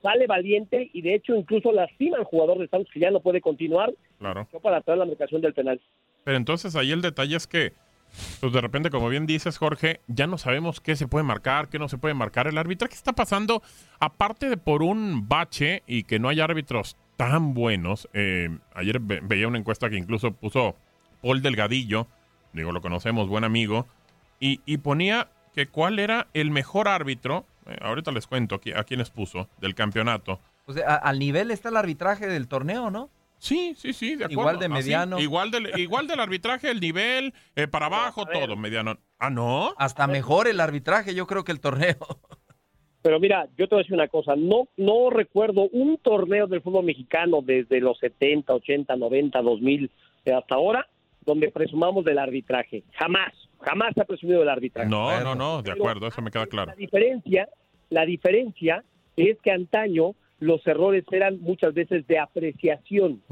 Sale 0.00 0.26
valiente 0.28 0.90
y 0.92 1.02
de 1.02 1.14
hecho 1.14 1.34
incluso 1.34 1.72
lastima 1.72 2.18
al 2.18 2.24
jugador 2.24 2.58
de 2.58 2.68
Santos 2.68 2.88
que 2.94 3.00
ya 3.00 3.10
no 3.10 3.18
puede 3.20 3.40
continuar 3.40 3.92
Claro. 4.20 4.46
para 4.62 4.80
traer 4.80 4.98
la 4.98 5.04
marcación 5.04 5.40
del 5.40 5.54
penal. 5.54 5.80
Pero 6.22 6.36
entonces 6.36 6.76
ahí 6.76 6.92
el 6.92 7.02
detalle 7.02 7.34
es 7.36 7.48
que, 7.48 7.72
pues 8.40 8.52
de 8.52 8.60
repente, 8.60 8.90
como 8.90 9.08
bien 9.08 9.26
dices, 9.26 9.58
Jorge, 9.58 10.00
ya 10.06 10.26
no 10.26 10.38
sabemos 10.38 10.80
qué 10.80 10.96
se 10.96 11.06
puede 11.08 11.24
marcar, 11.24 11.68
qué 11.68 11.78
no 11.78 11.88
se 11.88 11.98
puede 11.98 12.14
marcar. 12.14 12.46
El 12.46 12.58
arbitraje 12.58 12.94
está 12.94 13.12
pasando, 13.12 13.62
aparte 14.00 14.48
de 14.48 14.56
por 14.56 14.82
un 14.82 15.28
bache 15.28 15.82
y 15.86 16.04
que 16.04 16.18
no 16.18 16.28
hay 16.28 16.40
árbitros 16.40 16.96
tan 17.16 17.54
buenos. 17.54 18.08
eh, 18.12 18.48
ayer 18.74 19.00
ve- 19.00 19.20
veía 19.22 19.48
una 19.48 19.58
encuesta 19.58 19.90
que 19.90 19.96
incluso 19.96 20.32
puso 20.32 20.76
Paul 21.22 21.42
Delgadillo, 21.42 22.06
digo, 22.52 22.72
lo 22.72 22.80
conocemos, 22.80 23.28
buen 23.28 23.44
amigo, 23.44 23.86
y, 24.40 24.60
y 24.66 24.78
ponía 24.78 25.28
que 25.54 25.66
cuál 25.66 25.98
era 25.98 26.28
el 26.34 26.50
mejor 26.50 26.88
árbitro. 26.88 27.44
eh, 27.66 27.76
ahorita 27.80 28.12
les 28.12 28.26
cuento 28.26 28.60
a 28.76 28.84
quiénes 28.84 29.10
puso 29.10 29.48
del 29.60 29.74
campeonato. 29.74 30.40
Al 30.86 31.18
nivel 31.18 31.50
está 31.50 31.70
el 31.70 31.76
arbitraje 31.76 32.26
del 32.26 32.46
torneo, 32.46 32.90
¿no? 32.90 33.10
Sí, 33.38 33.74
sí, 33.76 33.92
sí, 33.92 34.16
de 34.16 34.24
acuerdo. 34.24 34.40
Igual 34.40 34.58
de 34.58 34.66
Así, 34.66 34.74
mediano. 34.74 35.18
igual, 35.20 35.50
del, 35.50 35.78
igual 35.78 36.06
del 36.06 36.20
arbitraje, 36.20 36.70
el 36.70 36.80
nivel, 36.80 37.32
eh, 37.54 37.68
para 37.68 37.86
abajo, 37.86 38.26
todo, 38.26 38.56
mediano. 38.56 38.98
Ah, 39.18 39.30
¿no? 39.30 39.74
Hasta 39.78 40.06
mejor 40.06 40.48
el 40.48 40.60
arbitraje, 40.60 41.14
yo 41.14 41.26
creo 41.26 41.44
que 41.44 41.52
el 41.52 41.60
torneo. 41.60 41.96
Pero 43.02 43.20
mira, 43.20 43.48
yo 43.56 43.68
te 43.68 43.74
voy 43.74 43.80
a 43.80 43.84
decir 43.84 43.94
una 43.94 44.08
cosa, 44.08 44.34
no, 44.36 44.68
no 44.76 45.08
recuerdo 45.10 45.68
un 45.72 45.98
torneo 45.98 46.46
del 46.46 46.62
fútbol 46.62 46.84
mexicano 46.84 47.40
desde 47.42 47.80
los 47.80 47.98
70, 47.98 48.52
80, 48.52 48.96
90, 48.96 49.40
2000 49.40 49.90
eh, 50.24 50.32
hasta 50.32 50.56
ahora 50.56 50.86
donde 51.24 51.50
presumamos 51.50 52.04
del 52.04 52.18
arbitraje. 52.18 52.84
Jamás, 52.94 53.32
jamás 53.60 53.94
se 53.94 54.00
ha 54.00 54.04
presumido 54.04 54.40
del 54.40 54.48
arbitraje. 54.48 54.88
No, 54.88 55.20
no, 55.20 55.34
no, 55.34 55.62
de 55.62 55.72
acuerdo, 55.72 56.08
eso 56.08 56.22
me 56.22 56.30
queda 56.30 56.46
claro. 56.46 56.70
La 56.70 56.76
diferencia, 56.76 57.48
la 57.90 58.04
diferencia 58.04 58.82
es 59.16 59.38
que 59.42 59.52
antaño 59.52 60.14
los 60.38 60.66
errores 60.66 61.04
eran 61.10 61.40
muchas 61.40 61.74
veces 61.74 62.06
de 62.06 62.18
apreciación. 62.18 63.22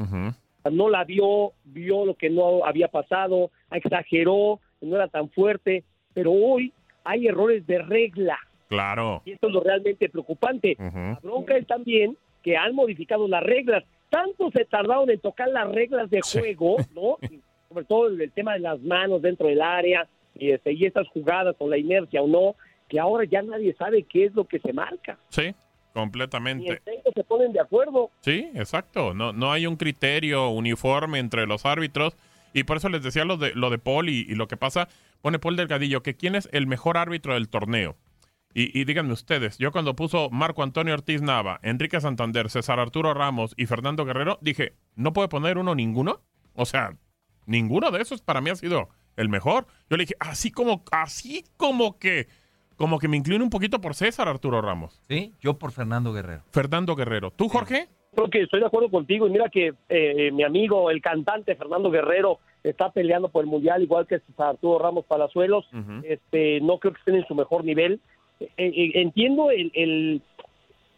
No 0.71 0.89
la 0.89 1.05
vio, 1.05 1.53
vio 1.65 2.05
lo 2.05 2.15
que 2.15 2.29
no 2.29 2.65
había 2.65 2.89
pasado, 2.89 3.51
exageró, 3.71 4.61
no 4.81 4.97
era 4.97 5.09
tan 5.09 5.31
fuerte, 5.31 5.85
pero 6.13 6.33
hoy 6.33 6.73
hay 7.05 7.29
errores 7.29 7.67
de 7.67 7.79
regla. 7.79 8.39
Claro. 8.69 9.23
Y 9.25 9.33
esto 9.33 9.47
es 9.47 9.53
lo 9.53 9.61
realmente 9.61 10.09
preocupante. 10.09 10.77
La 10.79 11.19
bronca 11.23 11.57
es 11.57 11.67
también 11.67 12.17
que 12.43 12.57
han 12.57 12.75
modificado 12.75 13.29
las 13.29 13.43
reglas. 13.43 13.85
Tanto 14.11 14.51
se 14.51 14.65
tardaron 14.65 15.11
en 15.11 15.21
tocar 15.21 15.49
las 15.49 15.69
reglas 15.71 16.11
de 16.11 16.21
juego, 16.21 16.77
¿no? 16.95 17.19
Sobre 17.69 17.85
todo 17.85 18.09
el, 18.09 18.21
el 18.21 18.33
tema 18.33 18.55
de 18.55 18.61
las 18.61 18.81
manos 18.81 19.23
dentro 19.23 19.49
del 19.49 19.61
área 19.61 20.09
y, 20.35 20.51
este, 20.51 20.73
y 20.73 20.85
estas 20.85 21.09
jugadas 21.09 21.57
con 21.57 21.71
la 21.71 21.79
inercia 21.79 22.23
o 22.23 22.27
no, 22.27 22.55
que 22.89 23.01
ahora 23.01 23.25
ya 23.25 23.43
nadie 23.43 23.75
sabe 23.75 24.05
qué 24.05 24.27
es 24.27 24.35
lo 24.35 24.45
que 24.45 24.59
se 24.61 24.73
marca. 24.73 25.19
Sí, 25.29 25.55
En 25.97 26.03
completamente. 26.03 26.81
técnico 26.85 27.11
se 27.15 27.25
ponen 27.25 27.53
de 27.53 27.61
acuerdo. 27.61 28.11
Sí, 28.21 28.51
exacto. 28.55 29.15
No, 29.15 29.33
no 29.33 29.53
hay 29.53 29.67
un 29.67 29.77
criterio 29.77 30.49
uniforme 30.49 31.19
entre 31.19 31.47
los 31.47 31.65
árbitros. 31.65 32.17
Y 32.53 32.65
por 32.65 32.79
eso 32.79 32.89
les 32.89 33.03
decía 33.03 33.25
lo 33.25 33.37
de, 33.37 33.55
lo 33.55 33.71
de 33.71 33.79
Paul 33.79 34.09
y, 34.09 34.21
y 34.29 34.35
lo 34.35 34.49
que 34.49 34.57
pasa. 34.57 34.89
Pone 35.23 35.39
Paul 35.39 35.57
Delgadillo 35.57 36.03
que 36.03 36.17
quién 36.17 36.35
es 36.35 36.49
el 36.53 36.67
mejor 36.67 36.97
árbitro 36.97 37.35
del 37.35 37.49
torneo. 37.49 37.97
Y, 38.55 38.81
y 38.81 38.85
díganme 38.87 39.13
ustedes, 39.13 39.59
yo 39.59 39.71
cuando 39.71 39.95
puso 39.95 40.31
Marco 40.31 40.63
Antonio 40.63 40.95
Ortiz 40.95 41.21
Nava, 41.21 41.61
Enrique 41.63 42.01
Santander, 42.01 42.49
César 42.49 42.81
Arturo 42.81 43.13
Ramos 43.13 43.53
y 43.59 43.67
Fernando 43.67 44.07
Guerrero, 44.07 44.39
dije, 44.41 44.73
¿no 44.95 45.13
puede 45.13 45.29
poner 45.29 45.59
uno 45.59 45.75
ninguno? 45.75 46.23
O 46.55 46.65
sea, 46.65 46.97
ninguno 47.45 47.91
de 47.91 48.01
esos 48.01 48.23
para 48.23 48.41
mí 48.41 48.49
ha 48.49 48.57
sido 48.57 48.89
el 49.17 49.29
mejor. 49.29 49.67
Yo 49.91 49.99
le 49.99 50.05
dije, 50.05 50.15
así 50.21 50.51
como, 50.51 50.85
así 50.91 51.45
como 51.59 51.99
que, 51.99 52.29
como 52.77 52.99
que 52.99 53.09
me 53.09 53.17
inclino 53.17 53.43
un 53.45 53.51
poquito 53.51 53.81
por 53.81 53.95
César 53.95 54.29
Arturo 54.29 54.61
Ramos. 54.63 55.01
Sí, 55.09 55.33
yo 55.41 55.55
por 55.59 55.73
Fernando 55.73 56.13
Guerrero. 56.13 56.43
Fernando 56.53 56.95
Guerrero. 56.95 57.31
¿Tú, 57.31 57.49
Jorge? 57.49 57.89
Creo 58.15 58.31
que 58.31 58.43
estoy 58.43 58.61
de 58.61 58.67
acuerdo 58.67 58.91
contigo 58.91 59.27
y 59.27 59.31
mira 59.31 59.49
que 59.51 59.75
eh, 59.89 60.31
mi 60.33 60.43
amigo, 60.43 60.91
el 60.91 61.03
cantante 61.03 61.55
Fernando 61.55 61.91
Guerrero, 61.91 62.39
está 62.65 62.91
peleando 62.91 63.29
por 63.29 63.45
el 63.45 63.51
Mundial, 63.51 63.83
igual 63.83 64.07
que 64.07 64.21
Arturo 64.39 64.79
Ramos 64.79 65.05
Palazuelos. 65.05 65.69
este, 66.03 66.61
no 66.63 66.79
creo 66.79 66.95
que 66.95 66.99
estén 67.01 67.17
en 67.17 67.27
su 67.27 67.35
mejor 67.35 67.65
nivel. 67.65 68.01
Eh, 68.41 68.49
eh, 68.57 68.91
entiendo 68.95 69.51
el, 69.51 69.71
el- 69.75 70.23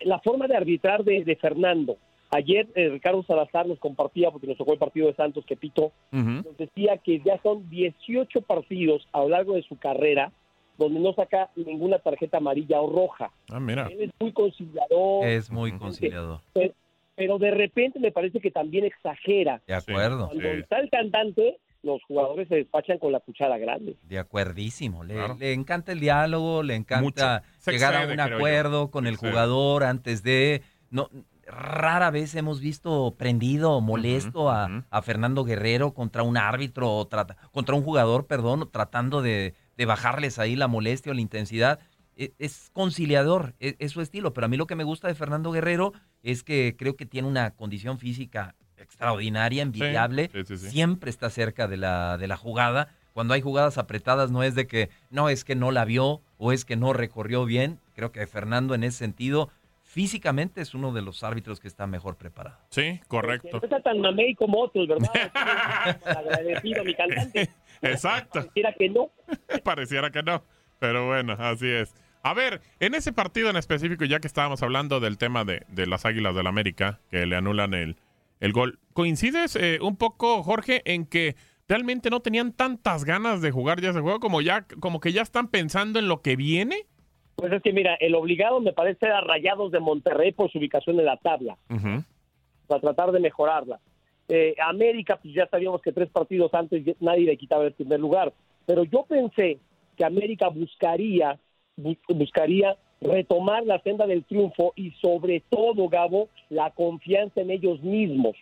la 0.01 0.21
forma 0.21 0.47
de 0.47 0.57
arbitrar 0.57 1.03
de, 1.05 1.25
de 1.25 1.37
Fernando. 1.37 1.97
Ayer 2.31 2.69
eh, 2.77 2.89
Ricardo 2.91 3.23
Salazar 3.25 3.67
nos 3.67 3.79
compartía, 3.81 4.31
porque 4.31 4.47
nos 4.47 4.57
tocó 4.57 4.73
el 4.73 4.79
partido 4.79 5.07
de 5.09 5.15
Santos 5.15 5.45
que 5.47 5.57
pitó, 5.57 5.93
nos 6.13 6.57
decía 6.57 6.99
que 6.99 7.21
ya 7.21 7.41
son 7.43 7.69
18 7.71 8.43
partidos 8.43 9.09
a 9.13 9.21
lo 9.21 9.31
largo 9.31 9.55
de 9.55 9.63
su 9.63 9.77
carrera 9.79 10.31
donde 10.79 11.01
no 11.01 11.13
saca 11.13 11.51
ninguna 11.57 11.99
tarjeta 11.99 12.39
amarilla 12.39 12.81
o 12.81 12.91
roja. 12.91 13.31
Ah, 13.51 13.61
mira. 13.61 13.89
Él 13.91 14.03
es 14.03 14.11
muy 14.21 14.33
conciliador. 14.33 15.27
Es 15.27 15.51
muy 15.51 15.73
conciliador. 15.73 16.41
Pero, 16.55 16.73
pero 17.17 17.39
de 17.39 17.51
repente 17.51 17.99
me 17.99 18.13
parece 18.13 18.41
que 18.41 18.51
también 18.51 18.85
exagera. 18.85 19.61
De 19.67 19.75
acuerdo. 19.75 20.29
Cuando 20.29 20.49
está 20.49 20.79
el 20.79 20.89
cantante, 20.89 21.59
los 21.83 22.03
jugadores 22.05 22.49
se 22.49 22.55
despachan 22.55 22.99
con 22.99 23.11
la 23.11 23.19
cuchara 23.21 23.59
grande. 23.59 23.97
De 24.05 24.19
acuerdísimo. 24.19 25.03
Le, 25.03 25.17
le 25.37 25.53
encanta 25.53 25.93
el 25.93 26.01
diálogo, 26.01 26.63
le 26.63 26.77
encanta 26.77 27.43
llegar 27.67 27.97
a 27.97 28.13
un 28.13 28.21
acuerdo 28.21 28.91
con 28.91 29.07
el 29.07 29.17
jugador 29.17 29.83
antes 29.83 30.23
de. 30.23 30.63
No, 30.91 31.11
rara 31.47 32.11
vez 32.11 32.35
hemos 32.35 32.61
visto 32.61 33.15
prendido, 33.19 33.81
molesto 33.81 34.49
a, 34.49 34.85
a 34.91 35.03
Fernando 35.03 35.45
Guerrero 35.45 35.93
contra 35.93 36.23
un 36.23 36.37
árbitro 36.37 36.93
o 36.93 37.09
contra 37.51 37.75
un 37.75 37.83
jugador, 37.83 38.27
perdón, 38.27 38.69
tratando 38.71 39.23
de, 39.23 39.55
de 39.79 39.87
bajarles 39.87 40.39
ahí 40.39 40.57
la 40.57 40.67
molestia 40.69 41.13
o 41.13 41.15
la 41.15 41.23
intensidad. 41.23 41.79
E- 42.17 42.33
Es 42.39 42.69
conciliador, 42.73 43.55
e- 43.61 43.77
es, 43.79 43.93
su 43.93 44.03
estilo, 44.03 44.35
pero 44.35 44.45
a 44.45 44.49
mí 44.49 44.57
lo 44.59 44.67
que 44.67 44.75
me 44.75 44.85
gusta 44.85 45.09
de 45.09 45.15
Fernando 45.15 45.53
Guerrero 45.53 45.93
es 46.23 46.43
que 46.43 46.75
creo 46.77 46.97
que 46.97 47.07
tiene 47.07 47.29
una 47.29 47.53
condición 47.53 47.99
física 47.99 48.57
extraordinaria, 48.77 49.63
envidiable, 49.63 50.31
sí, 50.33 50.43
sí, 50.45 50.57
sí. 50.59 50.71
siempre 50.71 51.11
está 51.11 51.31
cerca 51.31 51.69
de 51.69 51.77
la, 51.77 52.19
de 52.19 52.27
la 52.27 52.37
jugada. 52.37 52.89
Cuando 53.13 53.35
hay 53.35 53.41
jugadas 53.41 53.79
apretadas 53.79 54.31
no 54.33 54.43
es 54.43 54.55
de 54.57 54.67
que 54.67 54.91
no 55.11 55.29
es 55.29 55.45
que 55.45 55.55
no 55.55 55.71
la 55.71 55.85
vio 55.85 56.21
o 56.39 56.53
es 56.53 56.65
que 56.65 56.77
no 56.77 56.93
recorrió 56.93 57.45
bien. 57.45 57.79
Creo 57.95 58.11
que 58.13 58.27
Fernando 58.27 58.75
en 58.75 58.83
ese 58.85 58.99
sentido 58.99 59.51
físicamente 59.85 60.61
es 60.61 60.75
uno 60.75 60.93
de 60.93 61.03
los 61.03 61.23
árbitros 61.23 61.61
que 61.61 61.69
está 61.69 61.87
mejor 61.87 62.17
preparado. 62.17 62.59
Sí, 62.71 63.01
correcto. 63.09 63.49
No 63.53 63.61
está 63.63 63.81
tan 63.81 64.01
mamey 64.01 64.35
como 64.35 64.61
otros, 64.61 64.87
¿verdad? 64.87 65.11
Agradecido, 66.05 66.85
mi 66.85 66.95
cantante. 66.95 67.49
Exacto. 67.83 68.41
Pareciera 68.41 68.73
que 68.73 68.89
no. 68.89 69.11
Pareciera 69.65 70.11
que 70.11 70.23
no. 70.23 70.43
Pero 70.79 71.07
bueno, 71.07 71.35
así 71.39 71.69
es. 71.69 71.95
A 72.23 72.35
ver, 72.35 72.61
en 72.81 72.95
ese 72.95 73.13
partido 73.13 73.51
en 73.51 73.57
específico, 73.57 74.05
ya 74.05 74.21
que 74.21 74.27
estábamos 74.27 74.63
hablando 74.63 75.01
del 75.01 75.19
tema 75.19 75.45
de, 75.45 75.63
de 75.69 75.87
las 75.87 76.05
Águilas 76.05 76.35
del 76.35 76.47
América, 76.47 77.01
que 77.11 77.27
le 77.27 77.37
anulan 77.37 77.75
el, 77.75 77.97
el 78.41 78.53
gol, 78.53 78.79
¿coincides 78.93 79.57
eh, 79.57 79.79
un 79.81 79.97
poco, 79.97 80.43
Jorge, 80.43 80.83
en 80.85 81.07
que 81.07 81.37
realmente 81.69 82.11
no 82.11 82.21
tenían 82.21 82.53
tantas 82.53 83.05
ganas 83.05 83.41
de 83.41 83.51
jugar 83.51 83.81
ya 83.81 83.91
ese 83.91 84.01
juego, 84.01 84.21
como, 84.21 84.41
ya, 84.41 84.67
como 84.81 85.01
que 85.01 85.13
ya 85.13 85.23
están 85.23 85.49
pensando 85.49 85.99
en 85.99 86.09
lo 86.09 86.23
que 86.23 86.37
viene? 86.37 86.87
Pues 87.37 87.53
es 87.53 87.63
que 87.63 87.73
mira, 87.73 87.95
el 88.01 88.15
obligado 88.15 88.61
me 88.61 88.73
parece 88.73 89.07
a 89.07 89.21
Rayados 89.21 89.71
de 89.71 89.79
Monterrey 89.79 90.33
por 90.33 90.51
su 90.51 90.59
ubicación 90.59 90.99
en 90.99 91.07
la 91.07 91.19
tabla, 91.19 91.57
para 92.67 92.81
tratar 92.81 93.13
de 93.13 93.21
mejorarla. 93.21 93.79
Eh, 94.29 94.55
América, 94.63 95.17
pues 95.17 95.33
ya 95.35 95.47
sabíamos 95.49 95.81
que 95.81 95.93
tres 95.93 96.11
partidos 96.11 96.53
antes 96.53 96.85
nadie 97.01 97.25
le 97.25 97.37
quitaba 97.39 97.65
el 97.65 97.73
primer 97.73 97.99
lugar, 97.99 98.33
pero 98.67 98.85
yo 98.85 99.05
pensé 99.05 99.59
que 99.97 100.05
América 100.05 100.49
buscaría, 100.49 101.39
bu- 101.79 101.97
buscaría 102.09 102.77
retomar 103.01 103.65
la 103.65 103.81
senda 103.81 104.07
del 104.07 104.25
triunfo 104.25 104.73
y 104.77 104.91
sobre 105.01 105.41
todo, 105.49 105.89
Gabo, 105.89 106.29
la 106.51 106.71
confianza 106.73 107.41
en 107.41 107.51
ellos 107.51 107.81
mismos. 107.83 108.37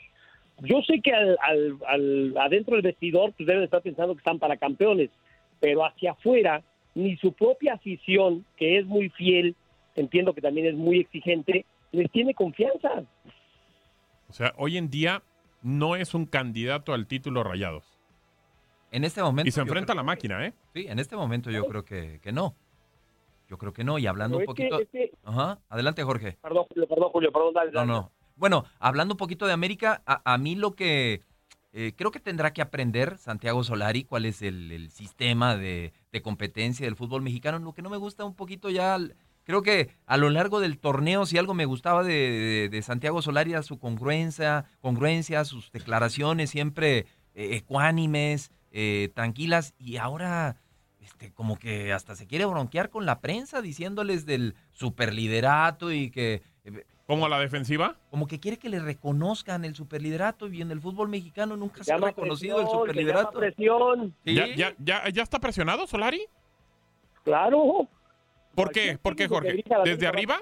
Yo 0.62 0.80
sé 0.82 1.00
que 1.00 1.12
al, 1.12 1.36
al- 1.40 1.76
al- 1.86 2.34
adentro 2.38 2.74
del 2.74 2.82
vestidor 2.82 3.32
pues 3.36 3.46
deben 3.46 3.62
estar 3.62 3.82
pensando 3.82 4.14
que 4.14 4.18
están 4.20 4.38
para 4.38 4.56
campeones, 4.56 5.10
pero 5.60 5.84
hacia 5.84 6.12
afuera 6.12 6.62
ni 6.94 7.16
su 7.18 7.32
propia 7.32 7.74
afición, 7.74 8.44
que 8.56 8.78
es 8.78 8.86
muy 8.86 9.10
fiel, 9.10 9.54
entiendo 9.94 10.32
que 10.32 10.40
también 10.40 10.66
es 10.66 10.74
muy 10.74 11.00
exigente, 11.00 11.64
les 11.92 12.10
tiene 12.10 12.34
confianza. 12.34 13.04
O 14.28 14.32
sea, 14.32 14.52
hoy 14.56 14.78
en 14.78 14.90
día 14.90 15.22
no 15.66 15.96
es 15.96 16.14
un 16.14 16.26
candidato 16.26 16.94
al 16.94 17.06
título 17.06 17.42
Rayados. 17.42 17.98
En 18.92 19.04
este 19.04 19.20
momento. 19.22 19.48
Y 19.48 19.52
se 19.52 19.60
enfrenta 19.60 19.92
a 19.92 19.96
la 19.96 20.04
máquina, 20.04 20.46
¿eh? 20.46 20.54
Sí, 20.72 20.86
en 20.88 20.98
este 21.00 21.16
momento 21.16 21.50
yo 21.50 21.66
creo 21.66 21.84
que, 21.84 22.20
que 22.22 22.30
no. 22.32 22.54
Yo 23.48 23.58
creo 23.58 23.72
que 23.72 23.82
no. 23.84 23.98
Y 23.98 24.06
hablando 24.06 24.38
Pero 24.38 24.50
un 24.52 24.56
es 24.56 24.56
que- 24.64 24.68
poquito. 24.70 24.80
es 24.82 25.10
que- 25.10 25.16
Ajá. 25.24 25.58
Adelante, 25.68 26.02
Jorge. 26.04 26.38
Perdón, 26.40 26.66
Julio, 26.68 26.88
perdón, 26.88 27.10
Julio, 27.10 27.32
perdón, 27.32 27.52
dale, 27.54 27.70
No, 27.72 27.78
dale. 27.80 27.92
no. 27.92 28.12
Bueno, 28.36 28.64
hablando 28.78 29.14
un 29.14 29.18
poquito 29.18 29.46
de 29.46 29.52
América, 29.52 30.02
a, 30.06 30.32
a 30.32 30.38
mí 30.38 30.54
lo 30.54 30.74
que 30.76 31.22
eh, 31.72 31.92
creo 31.96 32.10
que 32.10 32.20
tendrá 32.20 32.52
que 32.52 32.62
aprender 32.62 33.18
Santiago 33.18 33.62
Solari 33.64 34.04
cuál 34.04 34.24
es 34.24 34.42
el, 34.42 34.70
el 34.72 34.90
sistema 34.90 35.56
de, 35.56 35.92
de 36.12 36.22
competencia 36.22 36.86
del 36.86 36.96
fútbol 36.96 37.22
mexicano. 37.22 37.58
Lo 37.58 37.72
que 37.74 37.82
no 37.82 37.90
me 37.90 37.96
gusta 37.96 38.24
un 38.24 38.34
poquito 38.34 38.70
ya, 38.70 38.98
creo 39.46 39.62
que 39.62 39.90
a 40.06 40.16
lo 40.18 40.28
largo 40.28 40.60
del 40.60 40.78
torneo, 40.78 41.24
si 41.24 41.38
algo 41.38 41.54
me 41.54 41.64
gustaba 41.64 42.02
de, 42.02 42.12
de- 42.12 42.68
de 42.68 42.82
Santiago 42.82 43.22
Solari 43.22 43.52
era 43.52 43.62
su 43.62 43.78
congruencia, 43.78 44.66
congruencia, 44.80 45.44
sus 45.44 45.70
declaraciones 45.72 46.50
siempre 46.50 47.06
eh, 47.34 47.56
ecuánimes, 47.56 48.50
eh, 48.72 49.08
tranquilas, 49.14 49.74
y 49.78 49.96
ahora 49.96 50.56
este, 51.00 51.32
como 51.32 51.56
que 51.58 51.92
hasta 51.92 52.16
se 52.16 52.26
quiere 52.26 52.44
bronquear 52.44 52.90
con 52.90 53.06
la 53.06 53.20
prensa 53.20 53.62
diciéndoles 53.62 54.26
del 54.26 54.54
superliderato 54.72 55.92
y 55.92 56.10
que... 56.10 56.42
eh, 56.64 56.84
¿Como 57.06 57.24
a 57.26 57.28
la 57.28 57.38
defensiva? 57.38 57.94
Como 58.10 58.26
que 58.26 58.40
quiere 58.40 58.56
que 58.56 58.68
le 58.68 58.80
reconozcan 58.80 59.64
el 59.64 59.76
superliderato 59.76 60.48
y 60.48 60.60
en 60.60 60.72
el 60.72 60.80
fútbol 60.80 61.08
mexicano 61.08 61.56
nunca 61.56 61.84
se 61.84 61.92
ha 61.92 61.98
reconocido 61.98 62.56
el 62.58 62.64
presión, 62.64 62.80
superliderato. 62.80 63.38
presión. 63.38 64.14
¿Sí? 64.24 64.34
¿Ya, 64.34 64.46
ya, 64.56 64.74
ya, 64.80 65.08
ya 65.10 65.22
está 65.22 65.38
presionado 65.38 65.86
Solari? 65.86 66.22
Claro. 67.22 67.88
¿Por 68.56 68.72
qué? 68.72 68.98
¿Por 69.00 69.14
qué, 69.14 69.28
Jorge? 69.28 69.62
¿Desde 69.84 70.06
arriba? 70.06 70.40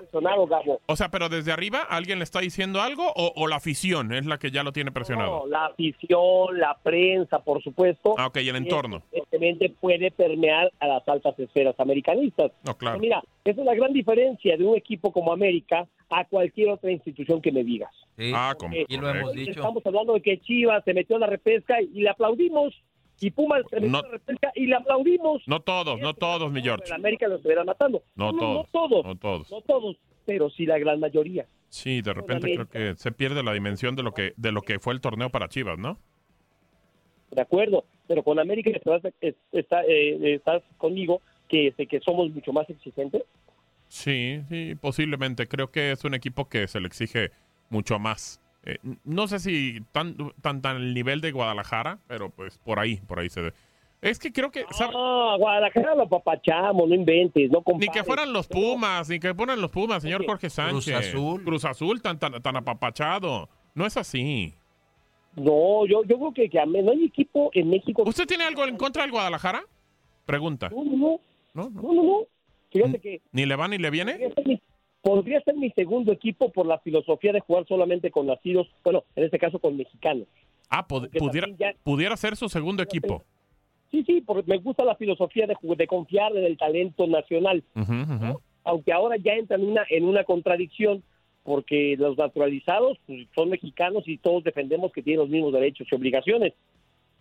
O 0.87 0.97
sea, 0.97 1.11
pero 1.11 1.29
desde 1.29 1.53
arriba, 1.53 1.81
¿alguien 1.83 2.19
le 2.19 2.25
está 2.25 2.41
diciendo 2.41 2.81
algo 2.81 3.13
o, 3.15 3.33
o 3.37 3.49
la 3.49 3.57
afición 3.57 4.13
es 4.15 4.25
la 4.25 4.39
que 4.39 4.51
ya 4.51 4.63
lo 4.63 4.73
tiene 4.73 4.93
presionado? 4.93 5.41
No, 5.41 5.47
la 5.47 5.67
afición, 5.67 6.59
la 6.59 6.79
prensa, 6.83 7.41
por 7.41 7.63
supuesto. 7.63 8.15
Ah, 8.17 8.29
ok, 8.29 8.39
y 8.39 8.49
el 8.49 8.57
entorno. 8.57 9.03
Evidentemente 9.13 9.75
puede 9.81 10.11
permear 10.11 10.73
a 10.81 10.87
las 10.87 11.09
altas 11.09 11.39
esferas 11.39 11.79
americanistas. 11.79 12.53
No, 12.65 12.77
claro. 12.77 12.99
Pero 12.99 13.01
Mira, 13.01 13.23
esa 13.45 13.61
es 13.61 13.67
la 13.67 13.75
gran 13.75 13.93
diferencia 13.93 14.57
de 14.57 14.65
un 14.65 14.77
equipo 14.77 15.13
como 15.13 15.33
América 15.33 15.87
a 16.11 16.25
cualquier 16.25 16.71
otra 16.71 16.91
institución 16.91 17.41
que 17.43 17.51
me 17.51 17.65
digas. 17.65 17.91
Ah, 18.33 18.55
como 18.57 18.75
y 18.75 18.97
lo 18.97 19.09
hemos 19.09 19.31
hoy 19.31 19.39
dicho. 19.39 19.61
Estamos 19.61 19.85
hablando 19.85 20.15
de 20.15 20.23
que 20.23 20.41
Chivas 20.41 20.85
se 20.85 20.95
metió 20.95 21.17
en 21.17 21.21
la 21.21 21.27
repesca 21.27 21.81
y 21.81 22.01
le 22.01 22.11
aplaudimos. 22.11 22.75
Y 23.21 23.31
Pumas 23.31 23.63
se 23.71 23.77
metió 23.77 23.91
No. 23.91 23.99
en 24.01 24.05
la 24.05 24.11
repesca 24.11 24.53
y 24.55 24.67
le 24.67 24.75
aplaudimos. 24.77 25.43
No 25.47 25.61
todos, 25.61 26.01
no 26.01 26.15
todos, 26.15 26.51
mi 26.53 26.61
George. 26.63 26.87
En 26.89 26.95
América 26.95 27.27
los 27.29 27.37
estuviera 27.39 27.65
matando. 27.65 28.03
No 28.17 28.33
no, 28.33 28.39
todos. 28.39 28.57
no 28.57 28.65
todos. 28.73 29.05
No 29.07 29.17
todos. 29.17 29.51
No 29.51 29.61
todos, 29.63 29.97
pero 30.27 30.51
sí 30.51 30.67
la 30.67 30.79
gran 30.79 31.01
mayoría. 31.01 31.47
Sí, 31.69 32.03
de 32.03 32.13
repente 32.13 32.53
creo 32.55 32.69
que 32.69 32.95
se 32.97 33.13
pierde 33.13 33.43
la 33.43 33.53
dimensión 33.53 33.97
de 33.97 34.03
lo 34.03 34.13
que 34.13 34.35
de 34.37 34.53
lo 34.53 34.63
que 34.63 34.79
fue 34.79 34.93
el 34.95 35.01
torneo 35.01 35.31
para 35.31 35.49
Chivas, 35.49 35.79
¿no? 35.79 35.99
De 37.31 37.41
acuerdo, 37.41 37.85
pero 38.07 38.23
con 38.23 38.39
América 38.39 38.71
estás, 38.71 39.03
es- 39.21 39.35
está, 39.53 39.83
eh, 39.85 40.35
estás 40.35 40.63
conmigo 40.77 41.21
que, 41.49 41.69
este, 41.69 41.87
que 41.87 42.01
somos 42.01 42.31
mucho 42.31 42.53
más 42.53 42.69
exigentes. 42.71 43.23
Sí, 43.89 44.41
sí, 44.49 44.75
posiblemente. 44.81 45.47
Creo 45.49 45.71
que 45.71 45.93
es 45.93 46.05
un 46.05 46.15
equipo 46.15 46.49
que 46.49 46.69
se 46.69 46.81
le 46.81 46.87
exige 46.87 47.31
mucho 47.71 47.99
más. 47.99 48.41
Eh, 48.67 48.79
no 49.05 49.27
sé 49.29 49.39
si 49.41 49.81
tan, 49.93 50.17
tan, 50.41 50.63
tan 50.63 50.77
el 50.77 50.95
nivel 50.95 51.21
de 51.21 51.33
Guadalajara, 51.33 51.99
pero 52.07 52.31
pues 52.31 52.59
por 52.59 52.79
ahí, 52.79 52.97
por 53.07 53.19
ahí 53.21 53.29
se 53.29 53.41
ve. 53.43 53.53
Es 54.01 54.19
que 54.19 54.33
creo 54.33 54.51
que... 54.51 54.65
¿sabe? 54.71 54.93
No, 54.93 55.39
Guadalajara 55.39 55.95
lo 55.95 56.09
papachamos, 56.09 56.89
no 56.89 56.95
inventes, 56.95 57.51
no 57.51 57.59
Ni 57.59 57.65
compares. 57.65 57.91
que 57.93 58.05
fueran 58.05 58.33
los 58.33 58.47
Pumas, 58.49 59.09
ni 59.09 59.19
que 59.19 59.35
fueran 59.35 59.61
los 59.61 59.71
Pumas, 59.71 60.03
señor 60.03 60.25
Jorge 60.27 60.51
Sánchez. 60.51 60.95
Azul. 60.95 61.43
Cruz 61.45 61.65
Azul, 61.65 62.03
tan, 62.03 62.19
tan, 62.19 62.43
tan 62.43 62.57
apapachado. 62.57 63.49
No 63.75 63.87
es 63.87 63.97
así. 63.97 64.55
No, 65.37 65.85
yo, 65.87 66.05
yo 66.05 66.17
creo 66.19 66.33
que, 66.35 66.49
que 66.51 66.61
a 66.61 66.67
mí- 66.67 66.81
no 66.83 66.93
hay 66.93 67.05
equipo 67.07 67.51
en 67.55 67.69
México. 67.71 68.03
¿Usted 68.07 68.27
tiene 68.27 68.45
algo 68.45 68.65
en 68.65 68.77
contra 68.77 69.03
del 69.03 69.11
Guadalajara? 69.11 69.63
Pregunta. 70.27 70.69
No, 70.71 70.85
no, 70.85 70.97
no. 70.97 71.21
No, 71.55 71.71
no. 71.71 71.83
No, 71.83 71.93
no, 71.95 72.03
no. 72.03 72.19
Fíjate 72.71 72.99
que 73.01 73.23
¿Ni 73.33 73.47
le 73.47 73.57
va 73.57 73.69
ni 73.69 73.79
le 73.79 73.91
viene? 73.91 74.19
Podría 75.05 75.41
ser, 75.43 75.55
mi, 75.55 75.71
segundo 75.71 76.11
equipo 76.13 76.51
por 76.51 76.67
la 76.67 76.79
filosofía 76.79 77.33
de 77.33 77.41
jugar 77.41 77.67
solamente 77.69 78.11
con 78.11 78.27
nacidos, 78.27 78.67
bueno, 78.83 79.05
en 79.15 79.25
este 79.25 79.39
caso 79.39 79.59
con 79.59 79.77
mexicanos. 79.77 80.27
Ah, 80.71 80.85
pod- 80.89 81.11
pudiera, 81.19 81.47
ya- 81.59 81.75
pudiera 81.85 82.17
ser 82.17 82.35
su 82.37 82.49
segundo 82.49 82.83
equipo. 82.83 83.23
Sí, 83.91 84.03
sí, 84.05 84.23
porque 84.23 84.51
me 84.51 84.57
gusta 84.59 84.83
la 84.83 84.97
filosofía 84.97 85.47
de, 85.47 85.87
confiar 85.87 86.35
en 86.37 86.45
el 86.45 86.57
talento 86.57 87.07
nacional. 87.07 87.63
Aunque 88.65 88.93
ahora 88.93 89.17
ya 89.19 89.35
entra 89.35 89.57
en 89.57 89.67
una, 89.69 89.85
en 89.91 90.05
una 90.07 90.25
contradicción, 90.25 91.03
porque 91.43 91.97
los 91.99 92.17
naturalizados 92.17 92.97
pues, 93.07 93.29
son 93.35 93.51
mexicanos 93.51 94.05
y 94.09 94.17
todos 94.17 94.43
defendemos 94.43 94.91
que 94.91 95.03
tienen 95.03 95.21
los 95.21 95.29
mismos 95.29 95.53
derechos 95.53 95.87
y 95.91 95.95
obligaciones, 95.95 96.55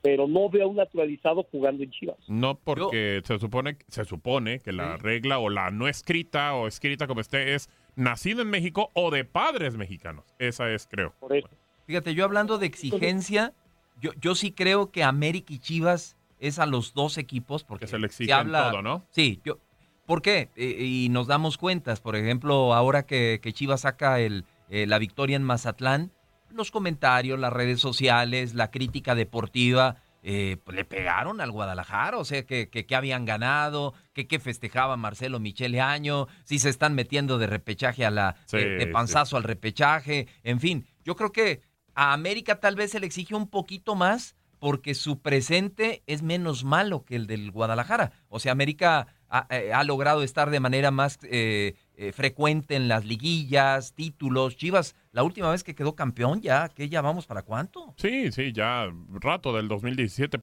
pero 0.03 0.27
no 0.27 0.49
veo 0.49 0.65
a 0.65 0.67
un 0.67 0.75
naturalizado 0.75 1.43
jugando 1.49 1.81
en 1.81 1.89
Chivas. 1.89 2.17
No 2.27 2.55
porque 2.55 3.21
se 3.23 3.39
supone 3.39 3.77
se 3.87 4.03
supone 4.03 4.59
que 4.59 4.73
la 4.73 4.97
regla 4.97 5.39
o 5.39 5.49
la 5.49 5.71
no 5.71 5.87
escrita 5.87 6.53
o 6.55 6.67
escrita 6.67 7.07
como 7.07 7.21
esté 7.21 7.55
es 7.55 7.69
nacido 7.95 8.41
en 8.41 8.49
México 8.49 8.91
o 8.93 9.11
de 9.11 9.23
padres 9.23 9.77
mexicanos. 9.77 10.25
Esa 10.39 10.69
es, 10.71 10.87
creo. 10.87 11.13
Por 11.21 11.35
eso. 11.35 11.47
Fíjate, 11.87 12.13
yo 12.15 12.25
hablando 12.25 12.57
de 12.57 12.65
exigencia, 12.65 13.53
yo, 14.01 14.11
yo 14.19 14.35
sí 14.35 14.51
creo 14.51 14.91
que 14.91 15.03
América 15.03 15.53
y 15.53 15.59
Chivas 15.59 16.17
es 16.41 16.59
a 16.59 16.65
los 16.65 16.93
dos 16.93 17.17
equipos 17.17 17.63
porque 17.63 17.85
Que 17.85 17.91
se 17.91 17.97
le 17.97 18.07
exigen 18.07 18.51
todo, 18.51 18.81
¿no? 18.81 19.05
Sí, 19.11 19.39
yo, 19.45 19.57
¿por 20.05 20.21
qué? 20.21 20.49
Eh, 20.57 20.75
y 20.79 21.07
nos 21.11 21.27
damos 21.27 21.57
cuentas, 21.57 22.01
por 22.01 22.17
ejemplo, 22.17 22.73
ahora 22.73 23.05
que, 23.05 23.39
que 23.41 23.53
Chivas 23.53 23.81
saca 23.81 24.19
el, 24.19 24.43
eh, 24.69 24.85
la 24.85 24.99
victoria 24.99 25.37
en 25.37 25.43
Mazatlán, 25.43 26.11
los 26.53 26.71
comentarios, 26.71 27.39
las 27.39 27.53
redes 27.53 27.79
sociales, 27.79 28.53
la 28.53 28.71
crítica 28.71 29.15
deportiva, 29.15 29.97
eh, 30.21 30.57
pues 30.63 30.75
le 30.75 30.85
pegaron 30.85 31.41
al 31.41 31.51
Guadalajara, 31.51 32.17
o 32.17 32.25
sea, 32.25 32.45
que, 32.45 32.69
que, 32.69 32.85
que 32.85 32.95
habían 32.95 33.25
ganado, 33.25 33.93
que, 34.13 34.27
que 34.27 34.39
festejaba 34.39 34.95
Marcelo 34.95 35.39
Michele 35.39 35.81
Año, 35.81 36.27
si 36.45 36.59
se 36.59 36.69
están 36.69 36.95
metiendo 36.95 37.37
de 37.37 37.47
repechaje 37.47 38.05
a 38.05 38.11
la, 38.11 38.35
Sí, 38.45 38.57
de, 38.57 38.77
de 38.77 38.87
panzazo 38.87 39.35
al 39.35 39.43
repechaje, 39.43 40.27
en 40.43 40.59
fin, 40.59 40.87
yo 41.03 41.15
creo 41.15 41.31
que 41.31 41.61
a 41.93 42.13
América 42.13 42.59
tal 42.59 42.75
vez 42.75 42.91
se 42.91 42.99
le 42.99 43.05
exige 43.05 43.35
un 43.35 43.49
poquito 43.49 43.95
más 43.95 44.35
porque 44.63 44.95
su 44.95 45.19
presente 45.19 46.03
es 46.07 46.21
menos 46.21 46.63
malo 46.63 47.03
que 47.03 47.17
el 47.17 47.27
del 47.27 47.51
Guadalajara. 47.51 48.13
O 48.29 48.39
sea, 48.39 48.53
América 48.53 49.07
ha, 49.27 49.45
eh, 49.49 49.73
ha 49.73 49.83
logrado 49.83 50.23
estar 50.23 50.51
de 50.51 50.61
manera 50.61 50.89
más 50.89 51.19
eh, 51.23 51.75
eh, 51.95 52.13
frecuente 52.13 52.75
en 52.75 52.87
las 52.87 53.03
liguillas, 53.03 53.93
títulos. 53.93 54.55
Chivas, 54.55 54.95
la 55.13 55.23
última 55.23 55.49
vez 55.51 55.63
que 55.63 55.75
quedó 55.75 55.95
campeón, 55.95 56.41
ya, 56.41 56.67
que 56.69 56.89
ya 56.89 57.01
vamos 57.01 57.25
para 57.25 57.43
cuánto. 57.43 57.93
Sí, 57.97 58.31
sí, 58.31 58.51
ya 58.51 58.87
rato 59.21 59.53
del 59.53 59.67
2017. 59.69 60.39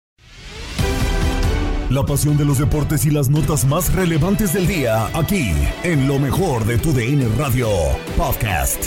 La 1.91 2.05
pasión 2.07 2.37
de 2.37 2.45
los 2.45 2.59
deportes 2.59 3.05
y 3.05 3.11
las 3.11 3.29
notas 3.29 3.65
más 3.67 3.93
relevantes 3.93 4.53
del 4.53 4.69
día, 4.69 5.07
aquí, 5.09 5.53
en 5.83 6.07
lo 6.07 6.21
mejor 6.21 6.65
de 6.65 6.79
tu 6.79 6.93
DN 6.93 7.27
Radio 7.37 7.69
Podcast. 8.17 8.87